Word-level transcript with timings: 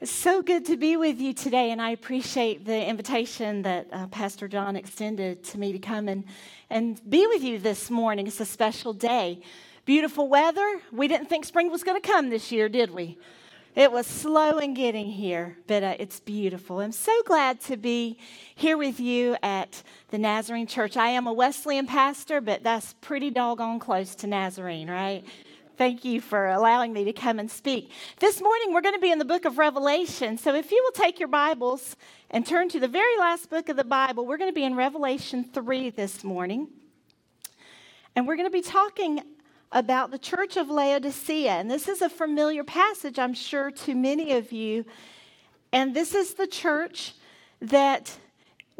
It's 0.00 0.10
so 0.10 0.40
good 0.40 0.64
to 0.64 0.78
be 0.78 0.96
with 0.96 1.20
you 1.20 1.34
today, 1.34 1.72
and 1.72 1.82
I 1.82 1.90
appreciate 1.90 2.64
the 2.64 2.88
invitation 2.88 3.60
that 3.62 3.86
uh, 3.92 4.06
Pastor 4.06 4.48
John 4.48 4.74
extended 4.74 5.44
to 5.44 5.58
me 5.58 5.72
to 5.72 5.78
come 5.78 6.08
and, 6.08 6.24
and 6.70 6.98
be 7.10 7.26
with 7.26 7.42
you 7.42 7.58
this 7.58 7.90
morning. 7.90 8.26
It's 8.26 8.40
a 8.40 8.46
special 8.46 8.94
day. 8.94 9.42
Beautiful 9.84 10.26
weather. 10.26 10.80
We 10.90 11.06
didn't 11.06 11.26
think 11.26 11.44
spring 11.44 11.70
was 11.70 11.84
going 11.84 12.00
to 12.00 12.08
come 12.08 12.30
this 12.30 12.50
year, 12.50 12.70
did 12.70 12.92
we? 12.92 13.18
It 13.76 13.92
was 13.92 14.06
slow 14.06 14.56
in 14.56 14.72
getting 14.72 15.10
here, 15.10 15.58
but 15.66 15.82
uh, 15.82 15.96
it's 15.98 16.18
beautiful. 16.18 16.80
I'm 16.80 16.92
so 16.92 17.12
glad 17.26 17.60
to 17.64 17.76
be 17.76 18.16
here 18.54 18.78
with 18.78 19.00
you 19.00 19.36
at 19.42 19.82
the 20.08 20.16
Nazarene 20.16 20.66
Church. 20.66 20.96
I 20.96 21.10
am 21.10 21.26
a 21.26 21.32
Wesleyan 21.34 21.86
pastor, 21.86 22.40
but 22.40 22.62
that's 22.62 22.94
pretty 23.02 23.28
doggone 23.28 23.78
close 23.78 24.14
to 24.14 24.26
Nazarene, 24.26 24.88
right? 24.88 25.26
Thank 25.80 26.04
you 26.04 26.20
for 26.20 26.48
allowing 26.48 26.92
me 26.92 27.04
to 27.04 27.12
come 27.14 27.38
and 27.38 27.50
speak. 27.50 27.90
This 28.18 28.42
morning, 28.42 28.74
we're 28.74 28.82
going 28.82 28.96
to 28.96 29.00
be 29.00 29.10
in 29.10 29.18
the 29.18 29.24
book 29.24 29.46
of 29.46 29.56
Revelation. 29.56 30.36
So, 30.36 30.54
if 30.54 30.70
you 30.70 30.78
will 30.84 30.92
take 30.92 31.18
your 31.18 31.26
Bibles 31.26 31.96
and 32.30 32.46
turn 32.46 32.68
to 32.68 32.80
the 32.80 32.86
very 32.86 33.16
last 33.18 33.48
book 33.48 33.70
of 33.70 33.78
the 33.78 33.84
Bible, 33.84 34.26
we're 34.26 34.36
going 34.36 34.50
to 34.50 34.54
be 34.54 34.64
in 34.64 34.76
Revelation 34.76 35.42
3 35.42 35.88
this 35.88 36.22
morning. 36.22 36.68
And 38.14 38.26
we're 38.26 38.36
going 38.36 38.46
to 38.46 38.52
be 38.52 38.60
talking 38.60 39.22
about 39.72 40.10
the 40.10 40.18
church 40.18 40.58
of 40.58 40.68
Laodicea. 40.68 41.52
And 41.52 41.70
this 41.70 41.88
is 41.88 42.02
a 42.02 42.10
familiar 42.10 42.62
passage, 42.62 43.18
I'm 43.18 43.32
sure, 43.32 43.70
to 43.70 43.94
many 43.94 44.34
of 44.34 44.52
you. 44.52 44.84
And 45.72 45.96
this 45.96 46.14
is 46.14 46.34
the 46.34 46.46
church 46.46 47.14
that 47.62 48.18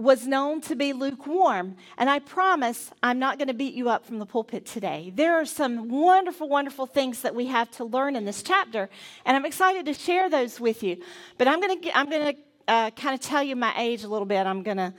was 0.01 0.27
known 0.27 0.63
to 0.63 0.75
be 0.75 0.93
lukewarm. 0.93 1.77
And 1.99 2.09
I 2.09 2.21
promise 2.21 2.91
I'm 3.03 3.19
not 3.19 3.39
going 3.39 3.49
to 3.49 3.55
beat 3.55 3.75
you 3.75 3.91
up 3.91 4.07
from 4.07 4.19
the 4.19 4.27
pulpit 4.27 4.65
today. 4.65 5.13
There 5.15 5.35
are 5.35 5.45
some 5.45 5.89
wonderful, 5.91 6.49
wonderful 6.49 6.87
things 6.87 7.21
that 7.23 7.35
we 7.35 7.47
have 7.47 7.71
to 7.73 7.85
learn 7.85 8.17
in 8.17 8.25
this 8.25 8.43
chapter, 8.43 8.89
and 9.27 9.37
I'm 9.37 9.45
excited 9.45 9.85
to 9.87 9.95
share 9.95 10.31
those 10.31 10.59
with 10.59 10.83
you. 10.83 10.97
But 11.37 11.49
I'm 11.49 11.61
going 11.61 11.81
to, 11.83 11.99
I'm 11.99 12.09
going 12.09 12.35
to 12.35 12.41
uh, 12.67 12.91
kind 12.93 13.15
of 13.15 13.21
tell 13.21 13.43
you 13.43 13.57
my 13.57 13.75
age 13.77 14.03
a 14.03 14.09
little 14.09 14.27
bit. 14.27 14.47
I'm 14.47 14.63
going 14.63 14.79
to 14.79 14.95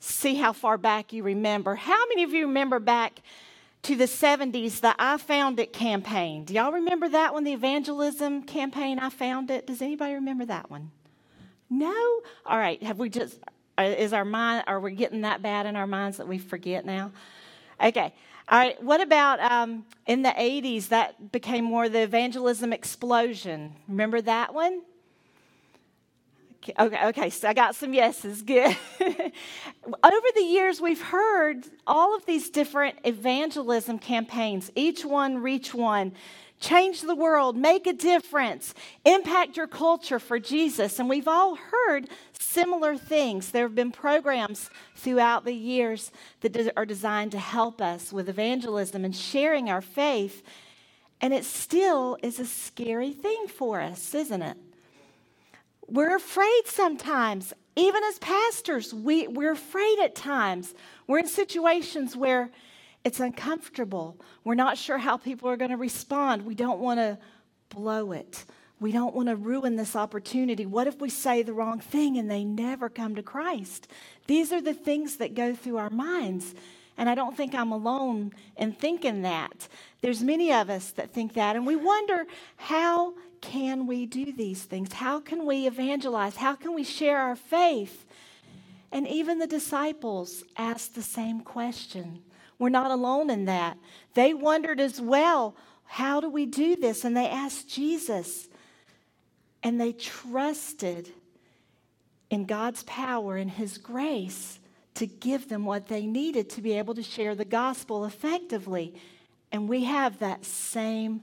see 0.00 0.34
how 0.34 0.52
far 0.52 0.78
back 0.78 1.12
you 1.12 1.22
remember. 1.22 1.74
How 1.74 2.06
many 2.08 2.22
of 2.22 2.32
you 2.32 2.46
remember 2.46 2.78
back 2.78 3.20
to 3.82 3.96
the 3.96 4.04
70s, 4.04 4.80
the 4.80 4.94
I 4.98 5.18
Found 5.18 5.60
It 5.60 5.72
campaign? 5.72 6.44
Do 6.44 6.54
y'all 6.54 6.72
remember 6.72 7.08
that 7.10 7.34
one, 7.34 7.44
the 7.44 7.52
evangelism 7.52 8.44
campaign, 8.44 8.98
I 8.98 9.10
Found 9.10 9.50
It? 9.50 9.66
Does 9.66 9.82
anybody 9.82 10.14
remember 10.14 10.46
that 10.46 10.70
one? 10.70 10.90
No? 11.68 12.20
All 12.46 12.58
right, 12.58 12.82
have 12.82 12.98
we 12.98 13.10
just, 13.10 13.38
is 13.84 14.12
our 14.12 14.24
mind, 14.24 14.64
are 14.66 14.80
we 14.80 14.92
getting 14.92 15.22
that 15.22 15.42
bad 15.42 15.66
in 15.66 15.76
our 15.76 15.86
minds 15.86 16.18
that 16.18 16.28
we 16.28 16.38
forget 16.38 16.84
now? 16.84 17.12
Okay. 17.82 18.12
All 18.48 18.58
right. 18.58 18.82
What 18.82 19.00
about 19.00 19.40
um, 19.40 19.84
in 20.06 20.22
the 20.22 20.30
80s? 20.30 20.88
That 20.88 21.32
became 21.32 21.64
more 21.64 21.88
the 21.88 22.02
evangelism 22.02 22.72
explosion. 22.72 23.74
Remember 23.86 24.20
that 24.22 24.54
one? 24.54 24.82
Okay, 26.78 27.06
okay, 27.06 27.30
so 27.30 27.48
I 27.48 27.54
got 27.54 27.74
some 27.74 27.94
yeses. 27.94 28.42
Good. 28.46 28.76
Over 29.00 30.26
the 30.34 30.42
years, 30.42 30.80
we've 30.80 31.00
heard 31.00 31.64
all 31.86 32.16
of 32.16 32.26
these 32.26 32.50
different 32.50 32.98
evangelism 33.04 33.98
campaigns, 33.98 34.70
each 34.74 35.04
one 35.04 35.38
reach 35.38 35.74
one 35.74 36.12
change 36.60 37.02
the 37.02 37.14
world, 37.14 37.56
make 37.56 37.86
a 37.86 37.92
difference, 37.92 38.74
impact 39.04 39.56
your 39.56 39.66
culture 39.66 40.18
for 40.18 40.38
Jesus. 40.38 40.98
And 40.98 41.08
we've 41.08 41.28
all 41.28 41.56
heard 41.56 42.08
similar 42.32 42.96
things. 42.96 43.50
There 43.50 43.64
have 43.64 43.74
been 43.74 43.92
programs 43.92 44.70
throughout 44.96 45.44
the 45.44 45.54
years 45.54 46.10
that 46.40 46.72
are 46.76 46.86
designed 46.86 47.32
to 47.32 47.38
help 47.38 47.80
us 47.80 48.12
with 48.12 48.28
evangelism 48.28 49.04
and 49.04 49.14
sharing 49.14 49.70
our 49.70 49.82
faith. 49.82 50.42
And 51.20 51.32
it 51.34 51.44
still 51.44 52.16
is 52.22 52.38
a 52.38 52.46
scary 52.46 53.12
thing 53.12 53.46
for 53.48 53.80
us, 53.80 54.14
isn't 54.14 54.42
it? 54.42 54.56
We're 55.86 56.16
afraid 56.16 56.62
sometimes. 56.66 57.52
Even 57.76 58.02
as 58.04 58.18
pastors, 58.18 58.92
we, 58.92 59.26
we're 59.28 59.52
afraid 59.52 59.98
at 60.00 60.14
times. 60.14 60.74
We're 61.06 61.20
in 61.20 61.28
situations 61.28 62.16
where 62.16 62.50
it's 63.08 63.20
uncomfortable. 63.20 64.20
We're 64.44 64.54
not 64.54 64.76
sure 64.76 64.98
how 64.98 65.16
people 65.16 65.48
are 65.48 65.56
going 65.56 65.70
to 65.70 65.78
respond. 65.78 66.44
We 66.44 66.54
don't 66.54 66.78
want 66.78 67.00
to 67.00 67.18
blow 67.70 68.12
it. 68.12 68.44
We 68.80 68.92
don't 68.92 69.14
want 69.14 69.30
to 69.30 69.34
ruin 69.34 69.76
this 69.76 69.96
opportunity. 69.96 70.66
What 70.66 70.86
if 70.86 71.00
we 71.00 71.08
say 71.08 71.42
the 71.42 71.54
wrong 71.54 71.80
thing 71.80 72.18
and 72.18 72.30
they 72.30 72.44
never 72.44 72.90
come 72.90 73.14
to 73.14 73.22
Christ? 73.22 73.88
These 74.26 74.52
are 74.52 74.60
the 74.60 74.74
things 74.74 75.16
that 75.16 75.34
go 75.34 75.54
through 75.54 75.78
our 75.78 75.88
minds. 75.88 76.54
And 76.98 77.08
I 77.08 77.14
don't 77.14 77.34
think 77.34 77.54
I'm 77.54 77.72
alone 77.72 78.32
in 78.58 78.72
thinking 78.72 79.22
that. 79.22 79.68
There's 80.02 80.22
many 80.22 80.52
of 80.52 80.68
us 80.68 80.90
that 80.92 81.10
think 81.10 81.32
that. 81.32 81.56
And 81.56 81.66
we 81.66 81.76
wonder 81.76 82.26
how 82.56 83.14
can 83.40 83.86
we 83.86 84.04
do 84.04 84.32
these 84.32 84.64
things? 84.64 84.92
How 84.92 85.18
can 85.18 85.46
we 85.46 85.66
evangelize? 85.66 86.36
How 86.36 86.54
can 86.54 86.74
we 86.74 86.84
share 86.84 87.18
our 87.18 87.36
faith? 87.36 88.04
And 88.92 89.08
even 89.08 89.38
the 89.38 89.46
disciples 89.46 90.44
asked 90.58 90.94
the 90.94 91.02
same 91.02 91.40
question. 91.40 92.22
We're 92.58 92.68
not 92.68 92.90
alone 92.90 93.30
in 93.30 93.44
that. 93.44 93.78
They 94.14 94.34
wondered 94.34 94.80
as 94.80 95.00
well, 95.00 95.56
how 95.84 96.20
do 96.20 96.28
we 96.28 96.46
do 96.46 96.76
this? 96.76 97.04
And 97.04 97.16
they 97.16 97.28
asked 97.28 97.68
Jesus. 97.68 98.48
And 99.62 99.80
they 99.80 99.92
trusted 99.92 101.10
in 102.30 102.44
God's 102.44 102.82
power 102.84 103.36
and 103.36 103.50
His 103.50 103.78
grace 103.78 104.60
to 104.94 105.06
give 105.06 105.48
them 105.48 105.64
what 105.64 105.86
they 105.88 106.06
needed 106.06 106.50
to 106.50 106.60
be 106.60 106.72
able 106.72 106.94
to 106.94 107.02
share 107.02 107.34
the 107.34 107.44
gospel 107.44 108.04
effectively. 108.04 108.94
And 109.52 109.68
we 109.68 109.84
have 109.84 110.18
that 110.18 110.44
same 110.44 111.22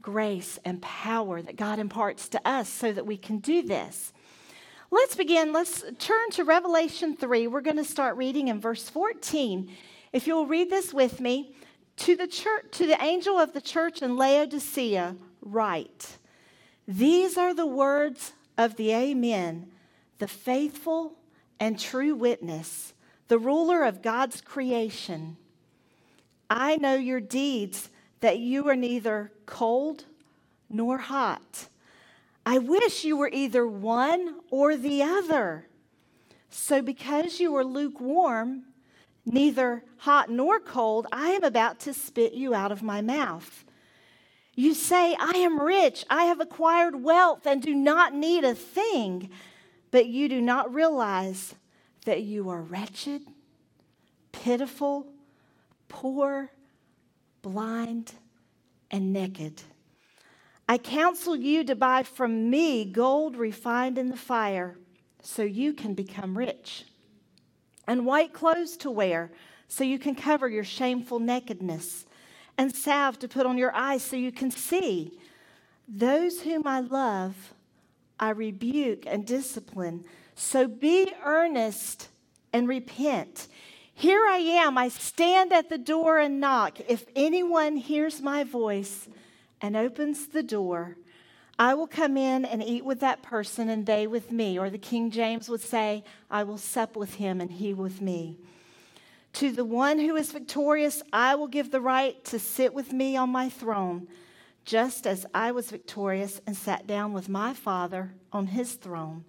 grace 0.00 0.58
and 0.64 0.80
power 0.80 1.42
that 1.42 1.56
God 1.56 1.78
imparts 1.78 2.28
to 2.28 2.48
us 2.48 2.68
so 2.68 2.92
that 2.92 3.06
we 3.06 3.16
can 3.16 3.38
do 3.38 3.62
this. 3.62 4.12
Let's 4.90 5.16
begin. 5.16 5.52
Let's 5.52 5.84
turn 5.98 6.30
to 6.30 6.44
Revelation 6.44 7.16
3. 7.16 7.46
We're 7.46 7.60
going 7.60 7.76
to 7.76 7.84
start 7.84 8.16
reading 8.16 8.48
in 8.48 8.60
verse 8.60 8.88
14. 8.88 9.70
If 10.12 10.26
you'll 10.26 10.46
read 10.46 10.70
this 10.70 10.94
with 10.94 11.20
me, 11.20 11.54
to 11.98 12.16
the 12.16 12.26
church, 12.26 12.64
to 12.72 12.86
the 12.86 13.02
angel 13.02 13.38
of 13.38 13.52
the 13.52 13.60
church 13.60 14.02
in 14.02 14.16
Laodicea, 14.16 15.16
write: 15.42 16.18
These 16.86 17.36
are 17.36 17.52
the 17.52 17.66
words 17.66 18.32
of 18.56 18.76
the 18.76 18.92
Amen, 18.92 19.70
the 20.18 20.28
faithful 20.28 21.14
and 21.60 21.78
true 21.78 22.14
witness, 22.14 22.94
the 23.28 23.38
ruler 23.38 23.82
of 23.82 24.02
God's 24.02 24.40
creation. 24.40 25.36
I 26.48 26.76
know 26.76 26.94
your 26.94 27.20
deeds, 27.20 27.90
that 28.20 28.38
you 28.38 28.68
are 28.68 28.76
neither 28.76 29.32
cold 29.46 30.04
nor 30.70 30.98
hot. 30.98 31.68
I 32.46 32.58
wish 32.58 33.04
you 33.04 33.16
were 33.16 33.30
either 33.32 33.66
one 33.66 34.36
or 34.50 34.76
the 34.76 35.02
other. 35.02 35.66
So, 36.48 36.80
because 36.80 37.40
you 37.40 37.54
are 37.56 37.64
lukewarm 37.64 38.64
neither 39.28 39.84
hot 39.98 40.30
nor 40.30 40.60
cold, 40.60 41.06
I 41.12 41.30
am 41.30 41.44
about 41.44 41.80
to 41.80 41.94
spit 41.94 42.32
you 42.32 42.54
out 42.54 42.72
of 42.72 42.82
my 42.82 43.00
mouth. 43.00 43.64
You 44.54 44.74
say, 44.74 45.14
I 45.18 45.38
am 45.38 45.60
rich, 45.60 46.04
I 46.10 46.24
have 46.24 46.40
acquired 46.40 47.02
wealth, 47.02 47.46
and 47.46 47.62
do 47.62 47.74
not 47.74 48.14
need 48.14 48.44
a 48.44 48.54
thing, 48.54 49.30
but 49.90 50.06
you 50.06 50.28
do 50.28 50.40
not 50.40 50.74
realize 50.74 51.54
that 52.04 52.22
you 52.22 52.48
are 52.48 52.62
wretched, 52.62 53.22
pitiful, 54.32 55.06
poor, 55.88 56.50
blind, 57.42 58.12
and 58.90 59.12
naked. 59.12 59.62
I 60.68 60.78
counsel 60.78 61.36
you 61.36 61.64
to 61.64 61.74
buy 61.74 62.02
from 62.02 62.50
me 62.50 62.84
gold 62.84 63.36
refined 63.36 63.96
in 63.96 64.08
the 64.08 64.16
fire, 64.16 64.76
so 65.22 65.42
you 65.42 65.72
can 65.72 65.94
become 65.94 66.36
rich 66.36 66.84
and 67.88 68.06
white 68.06 68.32
clothes 68.32 68.76
to 68.76 68.90
wear 68.90 69.32
so 69.66 69.82
you 69.82 69.98
can 69.98 70.14
cover 70.14 70.48
your 70.48 70.64
shameful 70.64 71.18
nakedness, 71.18 72.06
and 72.56 72.74
salve 72.74 73.18
to 73.18 73.28
put 73.28 73.46
on 73.46 73.58
your 73.58 73.74
eyes 73.74 74.02
so 74.02 74.16
you 74.16 74.32
can 74.32 74.50
see. 74.50 75.18
Those 75.88 76.42
whom 76.42 76.66
I 76.66 76.80
love, 76.80 77.54
I 78.20 78.30
rebuke 78.30 79.04
and 79.06 79.26
discipline. 79.26 80.04
So 80.34 80.66
be 80.68 81.12
earnest 81.24 82.08
and 82.52 82.68
repent. 82.68 83.48
Here 83.94 84.26
I 84.26 84.36
am. 84.36 84.78
I 84.78 84.88
stand 84.88 85.52
at 85.52 85.68
the 85.68 85.78
door 85.78 86.18
and 86.18 86.40
knock. 86.40 86.78
If 86.88 87.04
anyone 87.16 87.76
hears 87.76 88.20
my 88.20 88.44
voice 88.44 89.08
and 89.60 89.76
opens 89.76 90.28
the 90.28 90.42
door, 90.42 90.96
I 91.58 91.74
will 91.74 91.88
come 91.88 92.16
in 92.16 92.44
and 92.44 92.62
eat 92.62 92.84
with 92.84 93.00
that 93.00 93.22
person 93.22 93.68
and 93.68 93.84
they 93.84 94.06
with 94.06 94.30
me. 94.30 94.58
Or 94.58 94.70
the 94.70 94.78
King 94.78 95.10
James 95.10 95.48
would 95.48 95.60
say, 95.60 96.04
I 96.30 96.44
will 96.44 96.58
sup 96.58 96.96
with 96.96 97.14
him 97.14 97.40
and 97.40 97.50
he 97.50 97.74
with 97.74 98.00
me. 98.00 98.38
To 99.34 99.50
the 99.50 99.64
one 99.64 99.98
who 99.98 100.16
is 100.16 100.32
victorious, 100.32 101.02
I 101.12 101.34
will 101.34 101.48
give 101.48 101.70
the 101.70 101.80
right 101.80 102.22
to 102.26 102.38
sit 102.38 102.72
with 102.72 102.92
me 102.92 103.16
on 103.16 103.30
my 103.30 103.48
throne, 103.48 104.08
just 104.64 105.06
as 105.06 105.26
I 105.34 105.52
was 105.52 105.70
victorious 105.70 106.40
and 106.46 106.56
sat 106.56 106.86
down 106.86 107.12
with 107.12 107.28
my 107.28 107.54
Father 107.54 108.14
on 108.32 108.48
his 108.48 108.74
throne. 108.74 109.24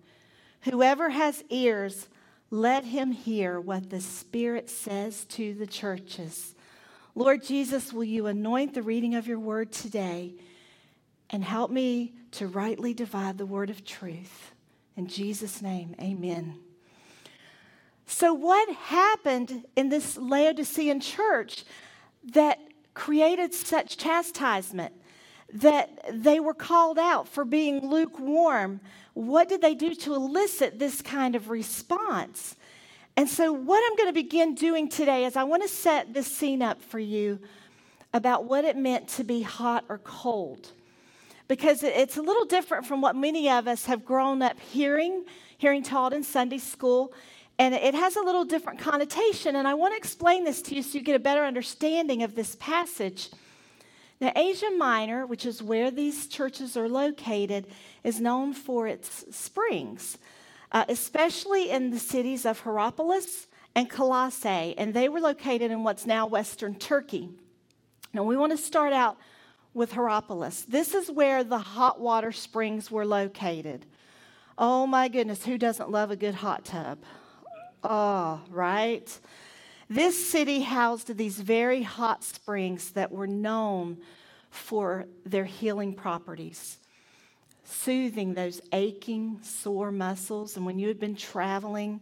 Whoever 0.61 1.09
has 1.09 1.43
ears, 1.49 2.09
let 2.51 2.85
him 2.85 3.11
hear 3.11 3.59
what 3.59 3.89
the 3.89 4.01
Spirit 4.01 4.69
says 4.69 5.25
to 5.25 5.53
the 5.53 5.67
churches. 5.67 6.55
Lord 7.15 7.43
Jesus, 7.43 7.91
will 7.91 8.03
you 8.03 8.27
anoint 8.27 8.73
the 8.73 8.83
reading 8.83 9.15
of 9.15 9.27
your 9.27 9.39
word 9.39 9.71
today? 9.71 10.35
And 11.29 11.43
help 11.43 11.71
me 11.71 12.13
to 12.31 12.47
rightly 12.47 12.93
divide 12.93 13.37
the 13.37 13.45
word 13.45 13.69
of 13.69 13.85
truth. 13.85 14.51
In 14.95 15.07
Jesus' 15.07 15.61
name, 15.61 15.95
amen. 16.01 16.59
So, 18.05 18.33
what 18.33 18.69
happened 18.73 19.65
in 19.75 19.89
this 19.89 20.17
Laodicean 20.17 20.99
church 20.99 21.63
that 22.33 22.59
created 22.93 23.53
such 23.53 23.97
chastisement? 23.97 24.93
That 25.53 26.05
they 26.11 26.39
were 26.39 26.53
called 26.53 26.99
out 26.99 27.27
for 27.27 27.43
being 27.45 27.87
lukewarm. 27.87 28.81
What 29.13 29.49
did 29.49 29.61
they 29.61 29.73
do 29.73 29.95
to 29.95 30.15
elicit 30.15 30.77
this 30.77 31.01
kind 31.01 31.35
of 31.35 31.49
response? 31.49 32.55
And 33.15 33.27
so, 33.29 33.51
what 33.51 33.83
I'm 33.85 33.95
going 33.95 34.09
to 34.09 34.13
begin 34.13 34.55
doing 34.55 34.89
today 34.89 35.25
is 35.25 35.35
I 35.35 35.43
want 35.43 35.61
to 35.63 35.69
set 35.69 36.13
this 36.13 36.27
scene 36.27 36.61
up 36.61 36.81
for 36.81 36.99
you 36.99 37.39
about 38.13 38.45
what 38.45 38.65
it 38.65 38.75
meant 38.75 39.07
to 39.09 39.23
be 39.23 39.41
hot 39.41 39.85
or 39.87 39.99
cold. 39.99 40.71
Because 41.49 41.83
it's 41.83 42.15
a 42.15 42.21
little 42.21 42.45
different 42.45 42.85
from 42.85 43.01
what 43.01 43.15
many 43.15 43.49
of 43.49 43.67
us 43.67 43.85
have 43.85 44.05
grown 44.05 44.41
up 44.41 44.57
hearing, 44.59 45.25
hearing 45.57 45.83
taught 45.83 46.13
in 46.13 46.23
Sunday 46.23 46.59
school. 46.59 47.11
And 47.57 47.73
it 47.73 47.95
has 47.95 48.15
a 48.15 48.21
little 48.21 48.45
different 48.45 48.79
connotation. 48.79 49.55
And 49.55 49.67
I 49.67 49.73
want 49.73 49.93
to 49.93 49.97
explain 49.97 50.43
this 50.45 50.61
to 50.61 50.75
you 50.75 50.83
so 50.83 50.97
you 50.97 51.03
get 51.03 51.15
a 51.15 51.19
better 51.19 51.43
understanding 51.43 52.21
of 52.21 52.35
this 52.35 52.55
passage. 52.55 53.31
Now, 54.21 54.31
Asia 54.35 54.69
Minor, 54.77 55.25
which 55.25 55.43
is 55.45 55.63
where 55.63 55.89
these 55.89 56.27
churches 56.27 56.77
are 56.77 56.87
located, 56.87 57.65
is 58.03 58.21
known 58.21 58.53
for 58.53 58.87
its 58.87 59.25
springs, 59.35 60.19
uh, 60.71 60.85
especially 60.87 61.71
in 61.71 61.89
the 61.89 61.99
cities 61.99 62.45
of 62.45 62.59
Hierapolis 62.59 63.47
and 63.73 63.89
Colossae. 63.89 64.77
And 64.77 64.93
they 64.93 65.09
were 65.09 65.19
located 65.19 65.71
in 65.71 65.83
what's 65.83 66.05
now 66.05 66.27
Western 66.27 66.75
Turkey. 66.75 67.29
Now, 68.13 68.23
we 68.23 68.37
want 68.37 68.51
to 68.51 68.57
start 68.57 68.93
out 68.93 69.17
with 69.79 69.93
Hierapolis. 69.93 70.63
This 70.63 70.93
is 70.93 71.09
where 71.09 71.41
the 71.41 71.57
hot 71.57 72.01
water 72.01 72.33
springs 72.33 72.91
were 72.91 73.05
located. 73.05 73.85
Oh 74.57 74.85
my 74.85 75.07
goodness, 75.07 75.45
who 75.45 75.57
doesn't 75.57 75.89
love 75.89 76.11
a 76.11 76.17
good 76.17 76.35
hot 76.35 76.65
tub? 76.65 76.99
Oh, 77.81 78.41
right? 78.49 79.09
This 79.89 80.29
city 80.29 80.63
housed 80.63 81.15
these 81.15 81.39
very 81.39 81.81
hot 81.81 82.25
springs 82.25 82.91
that 82.91 83.09
were 83.09 83.25
known 83.25 83.99
for 84.51 85.05
their 85.25 85.45
healing 85.45 85.93
properties, 85.93 86.77
soothing 87.63 88.33
those 88.33 88.59
aching, 88.73 89.39
sore 89.41 89.93
muscles. 89.93 90.57
And 90.57 90.65
when 90.65 90.77
you 90.77 90.89
had 90.89 90.99
been 90.99 91.15
traveling 91.15 92.01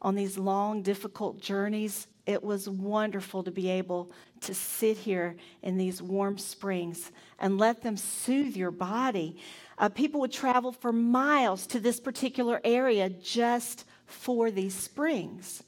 on 0.00 0.14
these 0.14 0.38
long, 0.38 0.80
difficult 0.80 1.40
journeys, 1.40 2.06
it 2.24 2.44
was 2.44 2.68
wonderful 2.68 3.42
to 3.42 3.50
be 3.50 3.68
able 3.68 4.12
to 4.46 4.54
sit 4.54 4.96
here 4.96 5.36
in 5.62 5.76
these 5.76 6.02
warm 6.02 6.38
springs 6.38 7.12
and 7.38 7.58
let 7.58 7.82
them 7.82 7.96
soothe 7.96 8.56
your 8.56 8.70
body. 8.70 9.36
Uh, 9.78 9.88
people 9.88 10.20
would 10.20 10.32
travel 10.32 10.72
for 10.72 10.92
miles 10.92 11.66
to 11.66 11.78
this 11.78 12.00
particular 12.00 12.60
area 12.64 13.10
just 13.10 13.84
for 14.06 14.50
these 14.50 14.74
springs. 14.74 15.62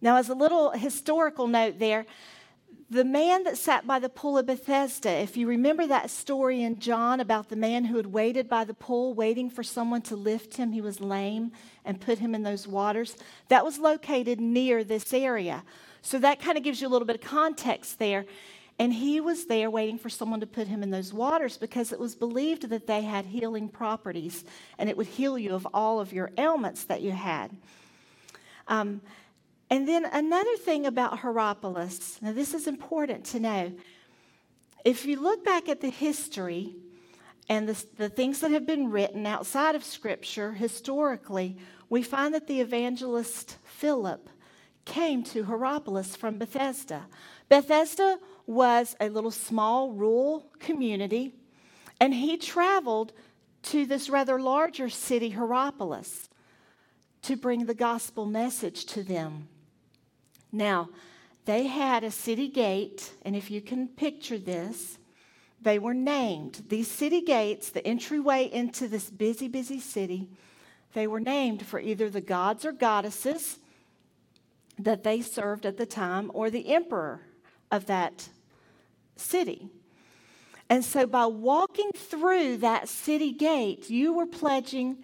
Now, 0.00 0.16
as 0.16 0.28
a 0.28 0.34
little 0.34 0.70
historical 0.70 1.46
note 1.46 1.78
there, 1.78 2.06
the 2.88 3.04
man 3.04 3.42
that 3.44 3.58
sat 3.58 3.84
by 3.86 3.98
the 3.98 4.08
pool 4.08 4.38
of 4.38 4.46
Bethesda, 4.46 5.10
if 5.10 5.36
you 5.36 5.48
remember 5.48 5.88
that 5.88 6.08
story 6.08 6.62
in 6.62 6.78
John 6.78 7.18
about 7.18 7.48
the 7.48 7.56
man 7.56 7.84
who 7.84 7.96
had 7.96 8.06
waited 8.06 8.48
by 8.48 8.64
the 8.64 8.74
pool, 8.74 9.12
waiting 9.12 9.50
for 9.50 9.64
someone 9.64 10.02
to 10.02 10.14
lift 10.14 10.56
him, 10.56 10.70
he 10.70 10.80
was 10.80 11.00
lame, 11.00 11.50
and 11.84 12.00
put 12.00 12.18
him 12.18 12.32
in 12.32 12.44
those 12.44 12.68
waters, 12.68 13.16
that 13.48 13.64
was 13.64 13.80
located 13.80 14.40
near 14.40 14.84
this 14.84 15.12
area. 15.12 15.64
So 16.06 16.20
that 16.20 16.38
kind 16.40 16.56
of 16.56 16.62
gives 16.62 16.80
you 16.80 16.86
a 16.86 16.88
little 16.88 17.04
bit 17.04 17.16
of 17.16 17.22
context 17.22 17.98
there. 17.98 18.26
And 18.78 18.92
he 18.92 19.20
was 19.20 19.46
there 19.46 19.68
waiting 19.68 19.98
for 19.98 20.08
someone 20.08 20.38
to 20.38 20.46
put 20.46 20.68
him 20.68 20.84
in 20.84 20.92
those 20.92 21.12
waters 21.12 21.56
because 21.56 21.92
it 21.92 21.98
was 21.98 22.14
believed 22.14 22.68
that 22.68 22.86
they 22.86 23.02
had 23.02 23.26
healing 23.26 23.68
properties 23.68 24.44
and 24.78 24.88
it 24.88 24.96
would 24.96 25.08
heal 25.08 25.36
you 25.36 25.52
of 25.52 25.66
all 25.74 25.98
of 25.98 26.12
your 26.12 26.30
ailments 26.38 26.84
that 26.84 27.02
you 27.02 27.10
had. 27.10 27.56
Um, 28.68 29.00
and 29.68 29.88
then 29.88 30.04
another 30.04 30.56
thing 30.58 30.86
about 30.86 31.18
Hierapolis, 31.18 32.22
now 32.22 32.30
this 32.30 32.54
is 32.54 32.68
important 32.68 33.24
to 33.26 33.40
know. 33.40 33.72
If 34.84 35.06
you 35.06 35.18
look 35.18 35.44
back 35.44 35.68
at 35.68 35.80
the 35.80 35.90
history 35.90 36.76
and 37.48 37.68
the, 37.68 37.84
the 37.96 38.08
things 38.08 38.38
that 38.40 38.52
have 38.52 38.64
been 38.64 38.92
written 38.92 39.26
outside 39.26 39.74
of 39.74 39.82
Scripture 39.82 40.52
historically, 40.52 41.56
we 41.90 42.04
find 42.04 42.32
that 42.32 42.46
the 42.46 42.60
evangelist 42.60 43.56
Philip 43.64 44.30
came 44.86 45.22
to 45.24 45.44
Hierapolis 45.44 46.16
from 46.16 46.38
Bethesda. 46.38 47.06
Bethesda 47.50 48.18
was 48.46 48.96
a 48.98 49.10
little 49.10 49.30
small 49.30 49.90
rural 49.92 50.46
community, 50.58 51.34
and 52.00 52.14
he 52.14 52.38
traveled 52.38 53.12
to 53.64 53.84
this 53.84 54.08
rather 54.08 54.40
larger 54.40 54.88
city, 54.88 55.30
Hierapolis, 55.30 56.28
to 57.22 57.36
bring 57.36 57.66
the 57.66 57.74
gospel 57.74 58.24
message 58.24 58.86
to 58.86 59.02
them. 59.02 59.48
Now, 60.52 60.88
they 61.44 61.66
had 61.66 62.04
a 62.04 62.10
city 62.10 62.48
gate, 62.48 63.12
and 63.22 63.36
if 63.36 63.50
you 63.50 63.60
can 63.60 63.88
picture 63.88 64.38
this, 64.38 64.98
they 65.60 65.78
were 65.78 65.94
named. 65.94 66.64
These 66.68 66.90
city 66.90 67.20
gates, 67.20 67.70
the 67.70 67.86
entryway 67.86 68.48
into 68.52 68.88
this 68.88 69.10
busy, 69.10 69.48
busy 69.48 69.80
city, 69.80 70.28
they 70.92 71.06
were 71.06 71.20
named 71.20 71.66
for 71.66 71.80
either 71.80 72.08
the 72.08 72.20
gods 72.20 72.64
or 72.64 72.72
goddesses 72.72 73.58
that 74.78 75.02
they 75.02 75.20
served 75.20 75.64
at 75.66 75.76
the 75.76 75.86
time 75.86 76.30
or 76.34 76.50
the 76.50 76.74
emperor 76.74 77.22
of 77.70 77.86
that 77.86 78.28
city. 79.16 79.68
And 80.68 80.84
so 80.84 81.06
by 81.06 81.26
walking 81.26 81.90
through 81.94 82.58
that 82.58 82.88
city 82.88 83.32
gate, 83.32 83.88
you 83.88 84.12
were 84.12 84.26
pledging 84.26 84.98